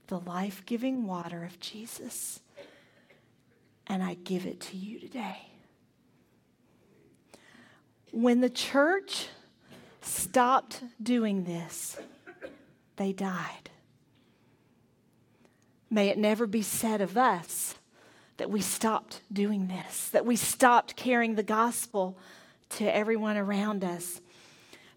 the 0.07 0.19
life 0.19 0.65
giving 0.65 1.05
water 1.05 1.43
of 1.43 1.59
Jesus, 1.59 2.39
and 3.85 4.01
I 4.01 4.15
give 4.15 4.47
it 4.47 4.59
to 4.61 4.77
you 4.77 4.99
today? 4.99 5.37
When 8.11 8.41
the 8.41 8.49
church 8.49 9.27
stopped 10.01 10.81
doing 11.01 11.43
this, 11.43 11.97
they 12.95 13.13
died. 13.13 13.69
May 15.89 16.09
it 16.09 16.17
never 16.17 16.47
be 16.47 16.61
said 16.61 17.01
of 17.01 17.17
us 17.17 17.75
that 18.37 18.49
we 18.49 18.61
stopped 18.61 19.21
doing 19.31 19.67
this, 19.67 20.09
that 20.09 20.25
we 20.25 20.35
stopped 20.35 20.95
carrying 20.95 21.35
the 21.35 21.43
gospel 21.43 22.17
to 22.69 22.95
everyone 22.95 23.37
around 23.37 23.83
us. 23.83 24.19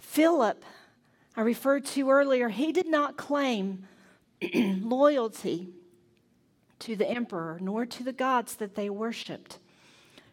Philip, 0.00 0.64
I 1.36 1.42
referred 1.42 1.84
to 1.86 2.10
earlier, 2.10 2.48
he 2.48 2.72
did 2.72 2.86
not 2.86 3.18
claim 3.18 3.86
loyalty 4.54 5.68
to 6.78 6.96
the 6.96 7.08
emperor 7.08 7.58
nor 7.60 7.84
to 7.84 8.02
the 8.02 8.12
gods 8.12 8.56
that 8.56 8.74
they 8.74 8.88
worshiped. 8.88 9.58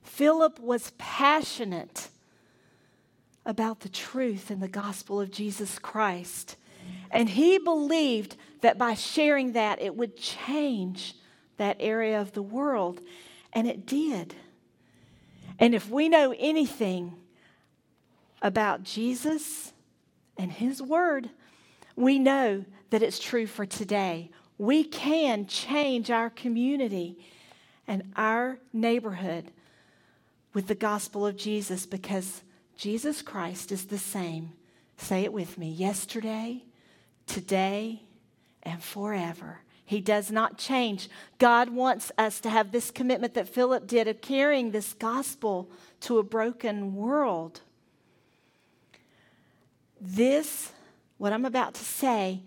Philip 0.03 0.59
was 0.59 0.93
passionate 0.97 2.09
about 3.45 3.81
the 3.81 3.89
truth 3.89 4.49
and 4.49 4.61
the 4.61 4.67
gospel 4.67 5.19
of 5.19 5.31
Jesus 5.31 5.79
Christ. 5.79 6.55
And 7.11 7.29
he 7.29 7.57
believed 7.57 8.35
that 8.61 8.77
by 8.77 8.93
sharing 8.93 9.53
that, 9.53 9.81
it 9.81 9.95
would 9.95 10.17
change 10.17 11.15
that 11.57 11.77
area 11.79 12.19
of 12.19 12.31
the 12.33 12.41
world. 12.41 13.01
And 13.51 13.67
it 13.67 13.85
did. 13.85 14.35
And 15.59 15.75
if 15.75 15.89
we 15.89 16.09
know 16.09 16.33
anything 16.37 17.15
about 18.41 18.83
Jesus 18.83 19.71
and 20.37 20.51
his 20.51 20.81
word, 20.81 21.29
we 21.95 22.19
know 22.19 22.65
that 22.89 23.03
it's 23.03 23.19
true 23.19 23.47
for 23.47 23.65
today. 23.65 24.31
We 24.57 24.83
can 24.83 25.45
change 25.45 26.09
our 26.09 26.29
community 26.29 27.17
and 27.87 28.11
our 28.15 28.59
neighborhood 28.71 29.51
with 30.53 30.67
the 30.67 30.75
gospel 30.75 31.25
of 31.25 31.37
Jesus 31.37 31.85
because 31.85 32.43
Jesus 32.77 33.21
Christ 33.21 33.71
is 33.71 33.85
the 33.85 33.97
same. 33.97 34.53
Say 34.97 35.23
it 35.23 35.33
with 35.33 35.57
me 35.57 35.69
yesterday, 35.69 36.63
today, 37.27 38.03
and 38.63 38.81
forever. 38.81 39.59
He 39.85 39.99
does 40.01 40.31
not 40.31 40.57
change. 40.57 41.09
God 41.37 41.69
wants 41.69 42.11
us 42.17 42.39
to 42.41 42.49
have 42.49 42.71
this 42.71 42.89
commitment 42.89 43.33
that 43.33 43.49
Philip 43.49 43.85
did 43.85 44.07
of 44.07 44.21
carrying 44.21 44.71
this 44.71 44.93
gospel 44.93 45.69
to 46.01 46.17
a 46.17 46.23
broken 46.23 46.95
world. 46.95 47.61
This, 49.99 50.71
what 51.17 51.33
I'm 51.33 51.45
about 51.45 51.75
to 51.75 51.83
say, 51.83 52.41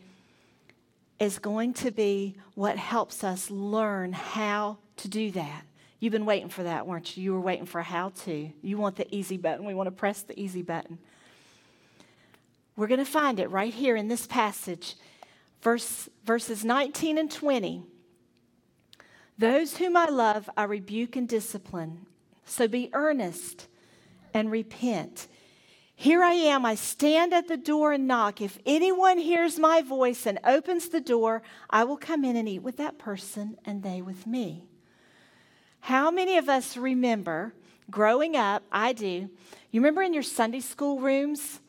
is 1.19 1.39
going 1.39 1.73
to 1.75 1.91
be 1.91 2.37
what 2.55 2.77
helps 2.77 3.25
us 3.25 3.51
learn 3.51 4.13
how 4.13 4.79
to 4.99 5.09
do 5.09 5.31
that. 5.33 5.63
You've 5.99 6.13
been 6.13 6.27
waiting 6.27 6.51
for 6.51 6.63
that, 6.63 6.87
weren't 6.87 7.17
you? 7.17 7.23
You 7.23 7.33
were 7.33 7.41
waiting 7.41 7.65
for 7.65 7.81
how 7.81 8.11
to. 8.25 8.51
You 8.63 8.77
want 8.77 8.97
the 8.97 9.15
easy 9.15 9.39
button. 9.39 9.65
We 9.65 9.75
want 9.75 9.87
to 9.87 9.93
press 9.93 10.23
the 10.23 10.39
easy 10.39 10.63
button. 10.63 10.99
We're 12.77 12.87
going 12.87 12.99
to 12.99 13.07
find 13.07 13.41
it 13.41 13.51
right 13.51 13.73
here 13.73 13.97
in 13.97 14.09
this 14.09 14.27
passage, 14.27 14.97
verse, 15.63 16.09
verses 16.25 16.65
19 16.65 17.17
and 17.17 17.31
20. 17.31 17.83
Those 19.39 19.79
whom 19.79 19.97
I 19.97 20.07
love, 20.07 20.49
I 20.57 20.65
rebuke 20.65 21.17
and 21.17 21.29
discipline. 21.29 22.07
So 22.45 22.69
be 22.69 22.91
earnest 22.93 23.67
and 24.35 24.51
repent. 24.51 25.27
Here 25.95 26.23
I 26.23 26.33
am, 26.33 26.67
I 26.67 26.75
stand 26.75 27.33
at 27.33 27.49
the 27.49 27.57
door 27.57 27.93
and 27.93 28.07
knock. 28.07 28.43
If 28.43 28.59
anyone 28.67 29.17
hears 29.17 29.59
my 29.59 29.81
voice 29.81 30.27
and 30.27 30.39
opens 30.45 30.91
the 30.91 31.01
door, 31.01 31.43
I 31.71 31.85
will 31.85 31.97
come 31.97 32.23
in 32.23 32.37
and 32.37 32.47
eat 32.47 32.63
with 32.63 32.77
that 32.77 32.99
person 32.99 33.57
and 33.65 33.83
they 33.83 34.03
with 34.03 34.27
me. 34.27 34.67
How 35.81 36.11
many 36.11 36.37
of 36.37 36.51
us 36.51 36.77
remember 36.77 37.55
growing 37.91 38.37
up? 38.37 38.63
I 38.71 38.93
do. 38.93 39.31
You 39.71 39.81
remember 39.81 40.03
in 40.03 40.13
your 40.13 40.23
Sunday 40.23 40.61
school 40.61 41.01
rooms? 41.01 41.61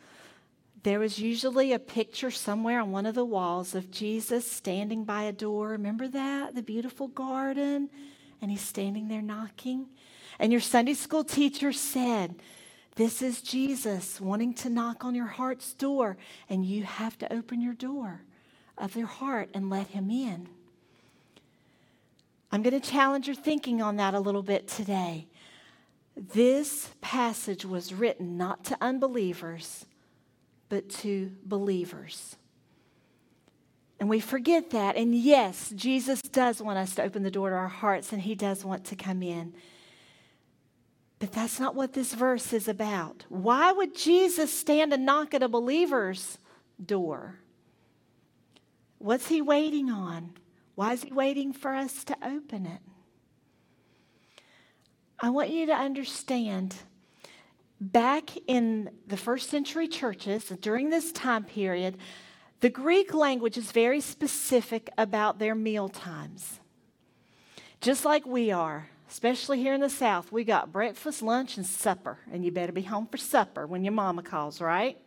There 0.87 0.99
was 0.99 1.19
usually 1.19 1.73
a 1.73 1.79
picture 1.79 2.31
somewhere 2.31 2.79
on 2.79 2.93
one 2.93 3.05
of 3.05 3.13
the 3.13 3.25
walls 3.25 3.75
of 3.75 3.91
Jesus 3.91 4.49
standing 4.49 5.03
by 5.03 5.23
a 5.23 5.33
door. 5.33 5.71
Remember 5.71 6.07
that? 6.07 6.55
The 6.55 6.63
beautiful 6.63 7.09
garden. 7.09 7.89
And 8.41 8.49
he's 8.49 8.61
standing 8.61 9.09
there 9.09 9.21
knocking. 9.21 9.87
And 10.39 10.49
your 10.49 10.61
Sunday 10.61 10.93
school 10.93 11.25
teacher 11.25 11.73
said, 11.73 12.35
This 12.95 13.21
is 13.21 13.41
Jesus 13.41 14.21
wanting 14.21 14.53
to 14.53 14.69
knock 14.69 15.03
on 15.03 15.13
your 15.13 15.25
heart's 15.25 15.73
door. 15.73 16.15
And 16.49 16.65
you 16.65 16.83
have 16.83 17.17
to 17.17 17.33
open 17.33 17.59
your 17.59 17.73
door 17.73 18.21
of 18.77 18.95
your 18.95 19.07
heart 19.07 19.49
and 19.53 19.69
let 19.69 19.87
him 19.87 20.09
in. 20.09 20.47
I'm 22.49 22.61
going 22.61 22.79
to 22.79 22.89
challenge 22.89 23.27
your 23.27 23.35
thinking 23.35 23.81
on 23.81 23.97
that 23.97 24.13
a 24.13 24.21
little 24.21 24.41
bit 24.41 24.69
today. 24.69 25.27
This 26.15 26.91
passage 27.01 27.65
was 27.65 27.93
written 27.93 28.37
not 28.37 28.63
to 28.63 28.77
unbelievers, 28.79 29.85
but 30.69 30.89
to 30.89 31.31
believers. 31.43 32.35
And 33.99 34.09
we 34.09 34.19
forget 34.19 34.69
that. 34.71 34.95
And 34.95 35.15
yes, 35.15 35.71
Jesus 35.75 36.21
does 36.21 36.61
want 36.61 36.77
us 36.77 36.95
to 36.95 37.03
open 37.03 37.23
the 37.23 37.31
door 37.31 37.49
to 37.49 37.55
our 37.55 37.67
hearts, 37.67 38.11
and 38.11 38.21
He 38.21 38.35
does 38.35 38.63
want 38.63 38.85
to 38.85 38.95
come 38.95 39.23
in. 39.23 39.53
But 41.19 41.31
that's 41.31 41.59
not 41.59 41.73
what 41.73 41.93
this 41.93 42.13
verse 42.13 42.53
is 42.53 42.67
about. 42.67 43.25
Why 43.29 43.71
would 43.71 43.95
Jesus 43.95 44.53
stand 44.53 44.93
and 44.93 45.05
knock 45.05 45.33
at 45.33 45.41
a 45.41 45.49
believer's 45.49 46.37
door? 46.83 47.39
What's 48.99 49.27
He 49.27 49.41
waiting 49.41 49.89
on? 49.89 50.33
Why 50.77 50.93
is 50.93 51.01
he 51.01 51.11
waiting 51.11 51.53
for 51.53 51.73
us 51.73 52.03
to 52.03 52.15
open 52.21 52.67
it? 52.67 52.81
I 55.19 55.31
want 55.31 55.49
you 55.49 55.65
to 55.65 55.73
understand 55.73 56.75
back 57.79 58.31
in 58.47 58.89
the 59.05 59.17
first 59.17 59.49
century 59.49 59.87
churches, 59.87 60.45
during 60.61 60.89
this 60.89 61.11
time 61.11 61.43
period, 61.43 61.97
the 62.59 62.69
Greek 62.69 63.13
language 63.13 63.57
is 63.57 63.71
very 63.71 64.01
specific 64.01 64.89
about 64.97 65.39
their 65.39 65.53
meal 65.53 65.89
times. 65.89 66.59
Just 67.81 68.03
like 68.03 68.25
we 68.25 68.51
are, 68.51 68.89
especially 69.09 69.59
here 69.59 69.75
in 69.75 69.81
the 69.81 69.89
South, 69.89 70.31
we 70.31 70.43
got 70.43 70.71
breakfast, 70.71 71.21
lunch, 71.21 71.57
and 71.57 71.65
supper, 71.65 72.17
and 72.31 72.43
you 72.43 72.51
better 72.51 72.71
be 72.71 72.81
home 72.81 73.05
for 73.05 73.17
supper 73.17 73.67
when 73.67 73.83
your 73.83 73.93
mama 73.93 74.23
calls, 74.23 74.59
right? 74.59 74.97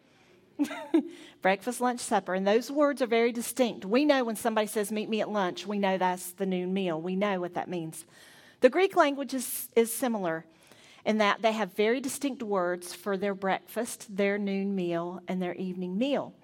Breakfast, 1.42 1.80
lunch, 1.80 2.00
supper. 2.00 2.34
And 2.34 2.46
those 2.46 2.70
words 2.70 3.02
are 3.02 3.06
very 3.06 3.32
distinct. 3.32 3.84
We 3.84 4.04
know 4.04 4.24
when 4.24 4.36
somebody 4.36 4.66
says, 4.66 4.92
Meet 4.92 5.08
me 5.08 5.20
at 5.20 5.30
lunch, 5.30 5.66
we 5.66 5.78
know 5.78 5.98
that's 5.98 6.32
the 6.32 6.46
noon 6.46 6.72
meal. 6.72 7.00
We 7.00 7.16
know 7.16 7.40
what 7.40 7.54
that 7.54 7.68
means. 7.68 8.04
The 8.60 8.68
Greek 8.68 8.94
language 8.94 9.34
is, 9.34 9.68
is 9.74 9.92
similar 9.92 10.44
in 11.04 11.18
that 11.18 11.42
they 11.42 11.52
have 11.52 11.74
very 11.74 12.00
distinct 12.00 12.42
words 12.42 12.94
for 12.94 13.16
their 13.16 13.34
breakfast, 13.34 14.16
their 14.16 14.38
noon 14.38 14.74
meal, 14.74 15.20
and 15.28 15.40
their 15.40 15.54
evening 15.54 15.98
meal. 15.98 16.34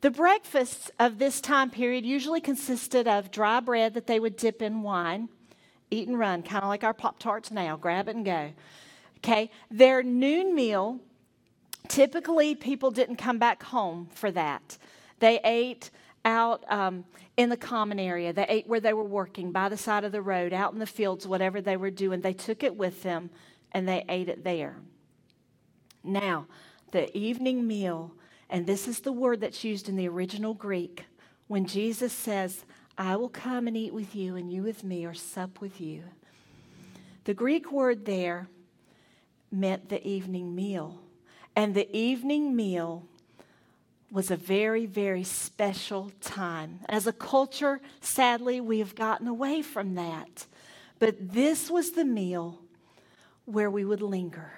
The 0.00 0.10
breakfasts 0.10 0.90
of 0.98 1.18
this 1.18 1.40
time 1.40 1.70
period 1.70 2.04
usually 2.04 2.40
consisted 2.40 3.06
of 3.06 3.30
dry 3.30 3.60
bread 3.60 3.94
that 3.94 4.06
they 4.06 4.18
would 4.18 4.36
dip 4.36 4.60
in 4.60 4.82
wine, 4.82 5.28
eat 5.90 6.08
and 6.08 6.18
run, 6.18 6.42
kind 6.42 6.62
of 6.62 6.68
like 6.68 6.84
our 6.84 6.94
Pop 6.94 7.18
Tarts 7.18 7.50
now, 7.50 7.76
grab 7.76 8.08
it 8.08 8.16
and 8.16 8.24
go. 8.24 8.52
Okay, 9.18 9.50
their 9.70 10.02
noon 10.02 10.54
meal 10.54 11.00
Typically, 11.88 12.54
people 12.54 12.90
didn't 12.90 13.16
come 13.16 13.38
back 13.38 13.62
home 13.62 14.08
for 14.14 14.30
that. 14.30 14.78
They 15.18 15.40
ate 15.44 15.90
out 16.24 16.64
um, 16.70 17.04
in 17.36 17.48
the 17.48 17.56
common 17.56 17.98
area. 17.98 18.32
They 18.32 18.46
ate 18.48 18.66
where 18.66 18.80
they 18.80 18.92
were 18.92 19.04
working, 19.04 19.52
by 19.52 19.68
the 19.68 19.76
side 19.76 20.04
of 20.04 20.12
the 20.12 20.22
road, 20.22 20.52
out 20.52 20.72
in 20.72 20.78
the 20.78 20.86
fields, 20.86 21.26
whatever 21.26 21.60
they 21.60 21.76
were 21.76 21.90
doing. 21.90 22.20
They 22.20 22.32
took 22.32 22.62
it 22.62 22.76
with 22.76 23.02
them 23.02 23.30
and 23.72 23.88
they 23.88 24.04
ate 24.08 24.28
it 24.28 24.44
there. 24.44 24.76
Now, 26.04 26.46
the 26.92 27.16
evening 27.16 27.66
meal, 27.66 28.12
and 28.48 28.66
this 28.66 28.86
is 28.86 29.00
the 29.00 29.12
word 29.12 29.40
that's 29.40 29.64
used 29.64 29.88
in 29.88 29.96
the 29.96 30.08
original 30.08 30.54
Greek, 30.54 31.04
when 31.48 31.66
Jesus 31.66 32.12
says, 32.12 32.64
I 32.96 33.16
will 33.16 33.28
come 33.28 33.66
and 33.66 33.76
eat 33.76 33.94
with 33.94 34.14
you, 34.14 34.36
and 34.36 34.52
you 34.52 34.62
with 34.62 34.84
me, 34.84 35.04
or 35.04 35.14
sup 35.14 35.60
with 35.60 35.80
you. 35.80 36.04
The 37.24 37.34
Greek 37.34 37.72
word 37.72 38.04
there 38.04 38.48
meant 39.50 39.88
the 39.88 40.06
evening 40.06 40.54
meal. 40.54 41.00
And 41.54 41.74
the 41.74 41.94
evening 41.96 42.56
meal 42.56 43.06
was 44.10 44.30
a 44.30 44.36
very, 44.36 44.86
very 44.86 45.24
special 45.24 46.12
time. 46.20 46.80
As 46.88 47.06
a 47.06 47.12
culture, 47.12 47.80
sadly, 48.00 48.60
we 48.60 48.78
have 48.78 48.94
gotten 48.94 49.26
away 49.26 49.62
from 49.62 49.94
that. 49.94 50.46
But 50.98 51.32
this 51.32 51.70
was 51.70 51.92
the 51.92 52.04
meal 52.04 52.61
where 53.44 53.70
we 53.70 53.84
would 53.84 54.02
linger. 54.02 54.52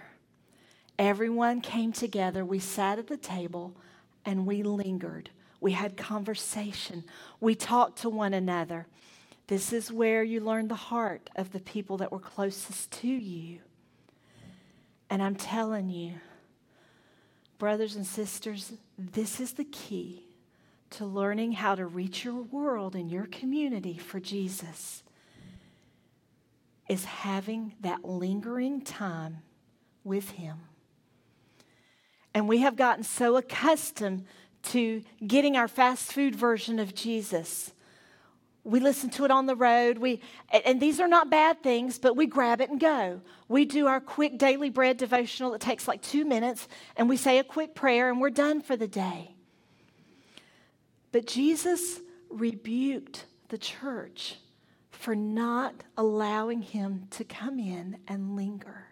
Everyone 0.99 1.61
came 1.61 1.93
together, 1.93 2.45
we 2.45 2.59
sat 2.59 2.99
at 2.99 3.09
the 3.09 3.17
table, 3.17 3.75
and 4.25 4.47
we 4.47 4.63
lingered. 4.63 5.31
We 5.61 5.73
had 5.73 5.97
conversation, 5.97 7.05
we 7.41 7.55
talked 7.55 7.99
to 8.03 8.11
one 8.11 8.35
another. 8.35 8.87
This 9.47 9.73
is 9.73 9.93
where 9.93 10.23
you 10.23 10.41
learn 10.41 10.69
the 10.69 10.75
heart 10.75 11.29
of 11.37 11.53
the 11.53 11.61
people 11.61 11.99
that 11.99 12.11
were 12.11 12.19
closest 12.19 12.91
to 12.93 13.09
you. 13.09 13.59
And 15.11 15.23
I'm 15.23 15.37
telling 15.37 15.91
you, 15.91 16.15
Brothers 17.59 17.97
and 17.97 18.07
sisters, 18.07 18.73
this 18.99 19.41
is 19.41 19.53
the 19.53 19.65
key 19.65 20.25
to 20.91 21.07
learning 21.07 21.53
how 21.53 21.75
to 21.75 21.87
reach 21.87 22.25
your 22.25 22.43
world 22.43 22.95
and 22.95 23.11
your 23.11 23.27
community 23.27 23.97
for 23.97 24.21
Jesus 24.21 25.03
is 26.89 27.05
having 27.05 27.75
that 27.81 28.05
lingering 28.05 28.83
time 28.83 29.39
with 30.03 30.31
him. 30.31 30.59
And 32.35 32.49
we 32.49 32.59
have 32.59 32.77
gotten 32.77 33.05
so 33.05 33.37
accustomed 33.37 34.27
to 34.65 35.03
getting 35.25 35.57
our 35.57 35.69
fast 35.69 36.13
food 36.13 36.35
version 36.35 36.79
of 36.79 36.95
Jesus. 36.95 37.73
We 38.65 38.81
listen 38.81 39.11
to 39.11 39.25
it 39.25 39.31
on 39.31 39.47
the 39.47 39.55
road. 39.55 39.99
We, 39.99 40.21
and 40.65 40.81
these 40.81 41.01
are 41.01 41.09
not 41.09 41.31
bad 41.31 41.63
things, 41.63 41.99
but 41.99 42.17
we 42.17 42.27
grab 42.27 42.61
it 42.61 42.71
and 42.71 42.81
go. 42.81 43.21
We 43.47 43.67
do 43.67 43.87
our 43.87 44.01
quick 44.01 44.39
daily 44.39 44.71
bread 44.71 44.97
devotional 44.97 45.53
that 45.53 45.61
takes 45.61 45.87
like 45.87 46.03
two 46.03 46.25
minutes, 46.25 46.67
and 46.97 47.09
we 47.09 47.17
say 47.17 47.39
a 47.39 47.45
quick 47.45 47.75
prayer, 47.75 48.09
and 48.09 48.21
we're 48.21 48.31
done 48.31 48.63
for 48.63 48.77
the 48.77 48.89
day. 48.89 49.35
But 51.13 51.27
Jesus 51.27 52.01
rebuked 52.31 53.27
the 53.49 53.59
church 53.59 54.37
for 54.95 55.15
not 55.15 55.75
allowing 55.97 56.63
him 56.63 57.07
to 57.11 57.25
come 57.25 57.59
in 57.59 57.99
and 58.09 58.37
linger. 58.37 58.89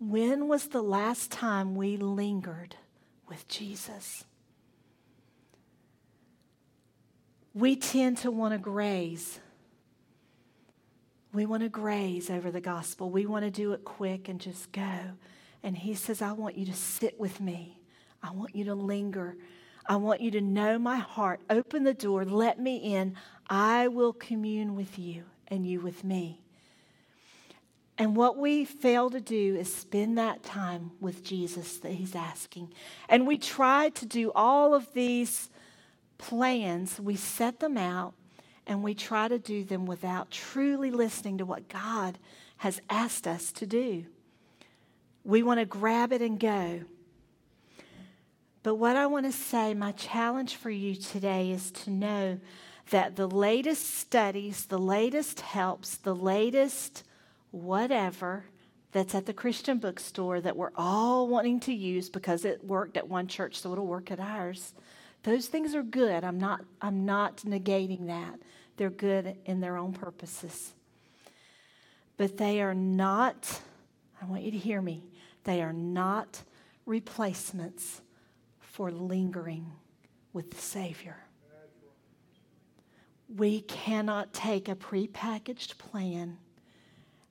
When 0.00 0.48
was 0.48 0.68
the 0.68 0.82
last 0.82 1.30
time 1.30 1.74
we 1.74 1.96
lingered 1.96 2.76
with 3.28 3.46
Jesus? 3.48 4.24
we 7.58 7.74
tend 7.74 8.18
to 8.18 8.30
want 8.30 8.52
to 8.54 8.58
graze. 8.58 9.40
We 11.32 11.44
want 11.44 11.64
to 11.64 11.68
graze 11.68 12.30
over 12.30 12.50
the 12.52 12.60
gospel. 12.60 13.10
We 13.10 13.26
want 13.26 13.44
to 13.44 13.50
do 13.50 13.72
it 13.72 13.84
quick 13.84 14.28
and 14.28 14.40
just 14.40 14.70
go. 14.70 15.00
And 15.62 15.76
he 15.76 15.94
says, 15.94 16.22
I 16.22 16.32
want 16.32 16.56
you 16.56 16.66
to 16.66 16.74
sit 16.74 17.18
with 17.18 17.40
me. 17.40 17.80
I 18.22 18.30
want 18.30 18.54
you 18.54 18.64
to 18.64 18.74
linger. 18.74 19.36
I 19.88 19.96
want 19.96 20.20
you 20.20 20.30
to 20.32 20.40
know 20.40 20.78
my 20.78 20.96
heart. 20.96 21.40
Open 21.48 21.82
the 21.82 21.94
door. 21.94 22.24
Let 22.24 22.60
me 22.60 22.76
in. 22.76 23.16
I 23.48 23.88
will 23.88 24.12
commune 24.12 24.76
with 24.76 24.98
you 24.98 25.24
and 25.48 25.66
you 25.66 25.80
with 25.80 26.04
me. 26.04 26.42
And 27.96 28.14
what 28.14 28.36
we 28.36 28.64
fail 28.64 29.10
to 29.10 29.20
do 29.20 29.56
is 29.56 29.74
spend 29.74 30.18
that 30.18 30.44
time 30.44 30.92
with 31.00 31.24
Jesus 31.24 31.78
that 31.78 31.92
he's 31.92 32.14
asking. 32.14 32.72
And 33.08 33.26
we 33.26 33.38
try 33.38 33.88
to 33.88 34.06
do 34.06 34.30
all 34.34 34.74
of 34.74 34.92
these 34.92 35.50
plans, 36.18 37.00
we 37.00 37.16
set 37.16 37.60
them 37.60 37.76
out 37.76 38.12
and 38.66 38.82
we 38.82 38.94
try 38.94 39.28
to 39.28 39.38
do 39.38 39.64
them 39.64 39.86
without 39.86 40.30
truly 40.30 40.90
listening 40.90 41.38
to 41.38 41.46
what 41.46 41.68
God 41.68 42.18
has 42.58 42.80
asked 42.90 43.26
us 43.26 43.50
to 43.52 43.66
do. 43.66 44.04
We 45.24 45.42
want 45.42 45.60
to 45.60 45.66
grab 45.66 46.12
it 46.12 46.20
and 46.20 46.38
go. 46.38 46.82
But 48.62 48.74
what 48.74 48.96
I 48.96 49.06
want 49.06 49.26
to 49.26 49.32
say, 49.32 49.72
my 49.74 49.92
challenge 49.92 50.56
for 50.56 50.70
you 50.70 50.96
today 50.96 51.50
is 51.50 51.70
to 51.70 51.90
know 51.90 52.40
that 52.90 53.16
the 53.16 53.28
latest 53.28 53.94
studies, 53.94 54.66
the 54.66 54.78
latest 54.78 55.40
helps, 55.40 55.96
the 55.96 56.14
latest 56.14 57.04
whatever 57.50 58.44
that's 58.92 59.14
at 59.14 59.26
the 59.26 59.32
Christian 59.32 59.78
bookstore 59.78 60.40
that 60.40 60.56
we're 60.56 60.72
all 60.74 61.28
wanting 61.28 61.60
to 61.60 61.72
use 61.72 62.08
because 62.08 62.44
it 62.44 62.64
worked 62.64 62.96
at 62.96 63.08
one 63.08 63.28
church, 63.28 63.60
so 63.60 63.72
it'll 63.72 63.86
work 63.86 64.10
at 64.10 64.18
ours. 64.18 64.74
Those 65.22 65.46
things 65.46 65.74
are 65.74 65.82
good. 65.82 66.24
I'm 66.24 66.38
not, 66.38 66.64
I'm 66.80 67.04
not 67.04 67.38
negating 67.38 68.06
that. 68.06 68.40
They're 68.76 68.90
good 68.90 69.36
in 69.44 69.60
their 69.60 69.76
own 69.76 69.92
purposes. 69.92 70.72
But 72.16 72.38
they 72.38 72.60
are 72.62 72.74
not, 72.74 73.60
I 74.20 74.24
want 74.24 74.42
you 74.42 74.50
to 74.50 74.58
hear 74.58 74.80
me, 74.80 75.04
they 75.44 75.62
are 75.62 75.72
not 75.72 76.42
replacements 76.86 78.00
for 78.78 78.92
lingering 78.92 79.72
with 80.32 80.52
the 80.52 80.56
Savior. 80.56 81.16
We 83.28 83.62
cannot 83.62 84.32
take 84.32 84.68
a 84.68 84.76
prepackaged 84.76 85.78
plan 85.78 86.38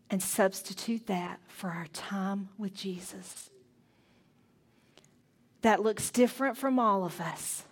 and 0.09 0.21
substitute 0.21 1.07
that 1.07 1.39
for 1.47 1.69
our 1.69 1.87
time 1.93 2.49
with 2.57 2.73
Jesus. 2.73 3.49
That 5.61 5.81
looks 5.81 6.09
different 6.09 6.57
from 6.57 6.79
all 6.79 7.05
of 7.05 7.21
us 7.21 7.63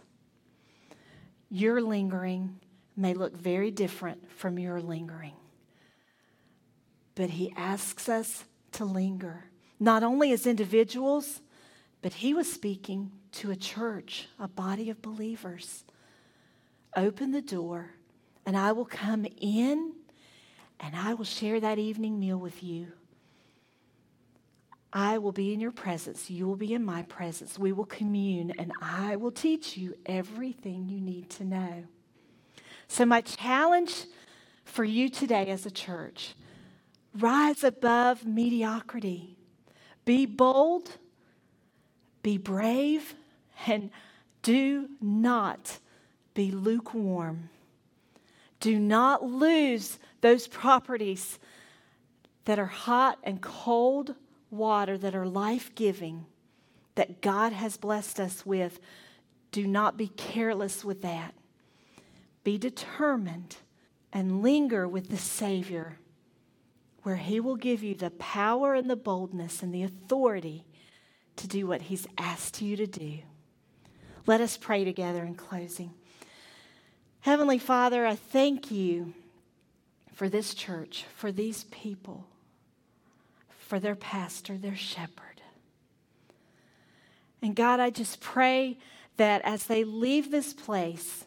your 1.49 1.81
lingering 1.81 2.61
may 2.95 3.13
look 3.13 3.35
very 3.35 3.71
different 3.71 4.31
from 4.31 4.57
your 4.57 4.81
lingering. 4.81 5.35
But 7.13 7.31
he 7.31 7.51
asks 7.57 8.07
us 8.07 8.45
to 8.71 8.85
linger, 8.85 9.49
not 9.81 10.01
only 10.01 10.31
as 10.31 10.47
individuals, 10.47 11.41
but 12.01 12.13
he 12.13 12.33
was 12.33 12.49
speaking 12.49 13.11
to 13.35 13.51
a 13.51 13.55
church, 13.55 14.27
a 14.39 14.47
body 14.47 14.89
of 14.89 15.01
believers. 15.01 15.83
Open 16.95 17.31
the 17.31 17.41
door, 17.41 17.91
and 18.45 18.55
I 18.57 18.71
will 18.71 18.85
come 18.85 19.25
in 19.39 19.93
and 20.79 20.95
I 20.95 21.13
will 21.13 21.25
share 21.25 21.59
that 21.59 21.79
evening 21.79 22.19
meal 22.19 22.37
with 22.37 22.63
you. 22.63 22.87
I 24.91 25.17
will 25.17 25.31
be 25.31 25.53
in 25.53 25.59
your 25.59 25.71
presence. 25.71 26.29
You 26.29 26.47
will 26.47 26.55
be 26.55 26.73
in 26.73 26.83
my 26.83 27.03
presence. 27.03 27.59
We 27.59 27.73
will 27.73 27.85
commune, 27.85 28.51
and 28.57 28.71
I 28.81 29.17
will 29.17 29.31
teach 29.31 29.75
you 29.75 29.95
everything 30.05 30.87
you 30.87 31.01
need 31.01 31.29
to 31.31 31.43
know. 31.43 31.83
So, 32.87 33.05
my 33.05 33.21
challenge 33.21 34.05
for 34.63 34.85
you 34.85 35.09
today 35.09 35.47
as 35.47 35.65
a 35.65 35.71
church 35.71 36.33
rise 37.17 37.63
above 37.63 38.25
mediocrity. 38.25 39.35
Be 40.05 40.25
bold, 40.25 40.97
be 42.21 42.37
brave, 42.37 43.15
and 43.67 43.89
do 44.41 44.89
not 45.01 45.79
be 46.33 46.51
lukewarm. 46.51 47.49
Do 48.59 48.79
not 48.79 49.23
lose 49.23 49.99
those 50.21 50.47
properties 50.47 51.39
that 52.45 52.59
are 52.59 52.65
hot 52.65 53.19
and 53.23 53.41
cold 53.41 54.15
water 54.49 54.97
that 54.97 55.15
are 55.15 55.27
life 55.27 55.73
giving, 55.75 56.25
that 56.95 57.21
God 57.21 57.51
has 57.51 57.77
blessed 57.77 58.19
us 58.19 58.45
with, 58.45 58.79
do 59.51 59.67
not 59.67 59.97
be 59.97 60.07
careless 60.09 60.83
with 60.83 61.01
that. 61.01 61.33
Be 62.43 62.57
determined 62.57 63.57
and 64.13 64.41
linger 64.41 64.87
with 64.87 65.09
the 65.09 65.17
Savior, 65.17 65.97
where 67.03 67.17
He 67.17 67.39
will 67.39 67.55
give 67.55 67.83
you 67.83 67.95
the 67.95 68.11
power 68.11 68.73
and 68.73 68.89
the 68.89 68.95
boldness 68.95 69.61
and 69.61 69.73
the 69.73 69.83
authority 69.83 70.65
to 71.35 71.47
do 71.47 71.67
what 71.67 71.83
He's 71.83 72.07
asked 72.17 72.61
you 72.61 72.75
to 72.77 72.87
do. 72.87 73.19
Let 74.25 74.41
us 74.41 74.57
pray 74.57 74.83
together 74.83 75.23
in 75.23 75.35
closing. 75.35 75.93
Heavenly 77.21 77.59
Father, 77.59 78.05
I 78.05 78.15
thank 78.15 78.71
you 78.71 79.13
for 80.13 80.29
this 80.29 80.53
church, 80.53 81.05
for 81.15 81.31
these 81.31 81.65
people 81.65 82.27
for 83.65 83.79
their 83.79 83.95
pastor, 83.95 84.57
their 84.57 84.75
shepherd. 84.75 85.41
And 87.41 87.55
God, 87.55 87.79
I 87.79 87.89
just 87.89 88.19
pray 88.19 88.77
that 89.17 89.41
as 89.43 89.65
they 89.65 89.83
leave 89.83 90.29
this 90.29 90.53
place, 90.53 91.25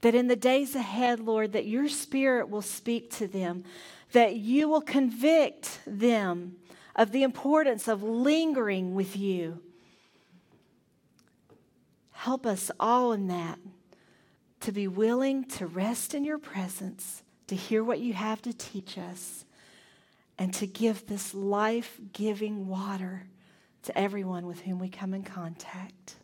that 0.00 0.14
in 0.14 0.26
the 0.26 0.36
days 0.36 0.74
ahead, 0.74 1.20
Lord, 1.20 1.52
that 1.52 1.66
your 1.66 1.88
spirit 1.88 2.48
will 2.48 2.62
speak 2.62 3.10
to 3.12 3.28
them, 3.28 3.64
that 4.12 4.36
you 4.36 4.68
will 4.68 4.80
convict 4.80 5.80
them 5.86 6.56
of 6.96 7.12
the 7.12 7.22
importance 7.22 7.86
of 7.86 8.02
lingering 8.02 8.94
with 8.94 9.16
you. 9.16 9.60
Help 12.20 12.44
us 12.44 12.70
all 12.78 13.12
in 13.12 13.28
that 13.28 13.58
to 14.60 14.72
be 14.72 14.86
willing 14.86 15.42
to 15.42 15.66
rest 15.66 16.12
in 16.12 16.22
your 16.22 16.36
presence, 16.36 17.22
to 17.46 17.56
hear 17.56 17.82
what 17.82 17.98
you 17.98 18.12
have 18.12 18.42
to 18.42 18.52
teach 18.52 18.98
us 18.98 19.46
and 20.36 20.52
to 20.52 20.66
give 20.66 21.06
this 21.06 21.32
life 21.32 21.98
giving 22.12 22.68
water 22.68 23.26
to 23.84 23.98
everyone 23.98 24.46
with 24.46 24.60
whom 24.60 24.78
we 24.78 24.90
come 24.90 25.14
in 25.14 25.22
contact. 25.22 26.16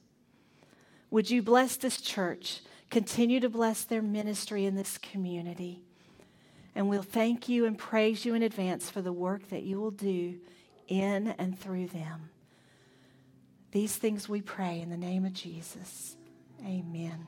Would 1.10 1.30
you 1.30 1.40
bless 1.42 1.76
this 1.76 2.02
church? 2.02 2.60
Continue 2.90 3.40
to 3.40 3.48
bless 3.48 3.84
their 3.84 4.02
ministry 4.02 4.66
in 4.66 4.74
this 4.74 4.98
community. 4.98 5.80
And 6.74 6.90
we'll 6.90 7.02
thank 7.02 7.48
you 7.48 7.64
and 7.64 7.78
praise 7.78 8.26
you 8.26 8.34
in 8.34 8.42
advance 8.42 8.90
for 8.90 9.00
the 9.00 9.14
work 9.14 9.48
that 9.48 9.62
you 9.62 9.80
will 9.80 9.92
do 9.92 10.40
in 10.88 11.28
and 11.38 11.58
through 11.58 11.86
them. 11.86 12.28
These 13.72 13.96
things 13.96 14.28
we 14.28 14.40
pray 14.40 14.80
in 14.80 14.90
the 14.90 14.96
name 14.96 15.24
of 15.24 15.32
Jesus. 15.32 16.16
Amen. 16.64 17.26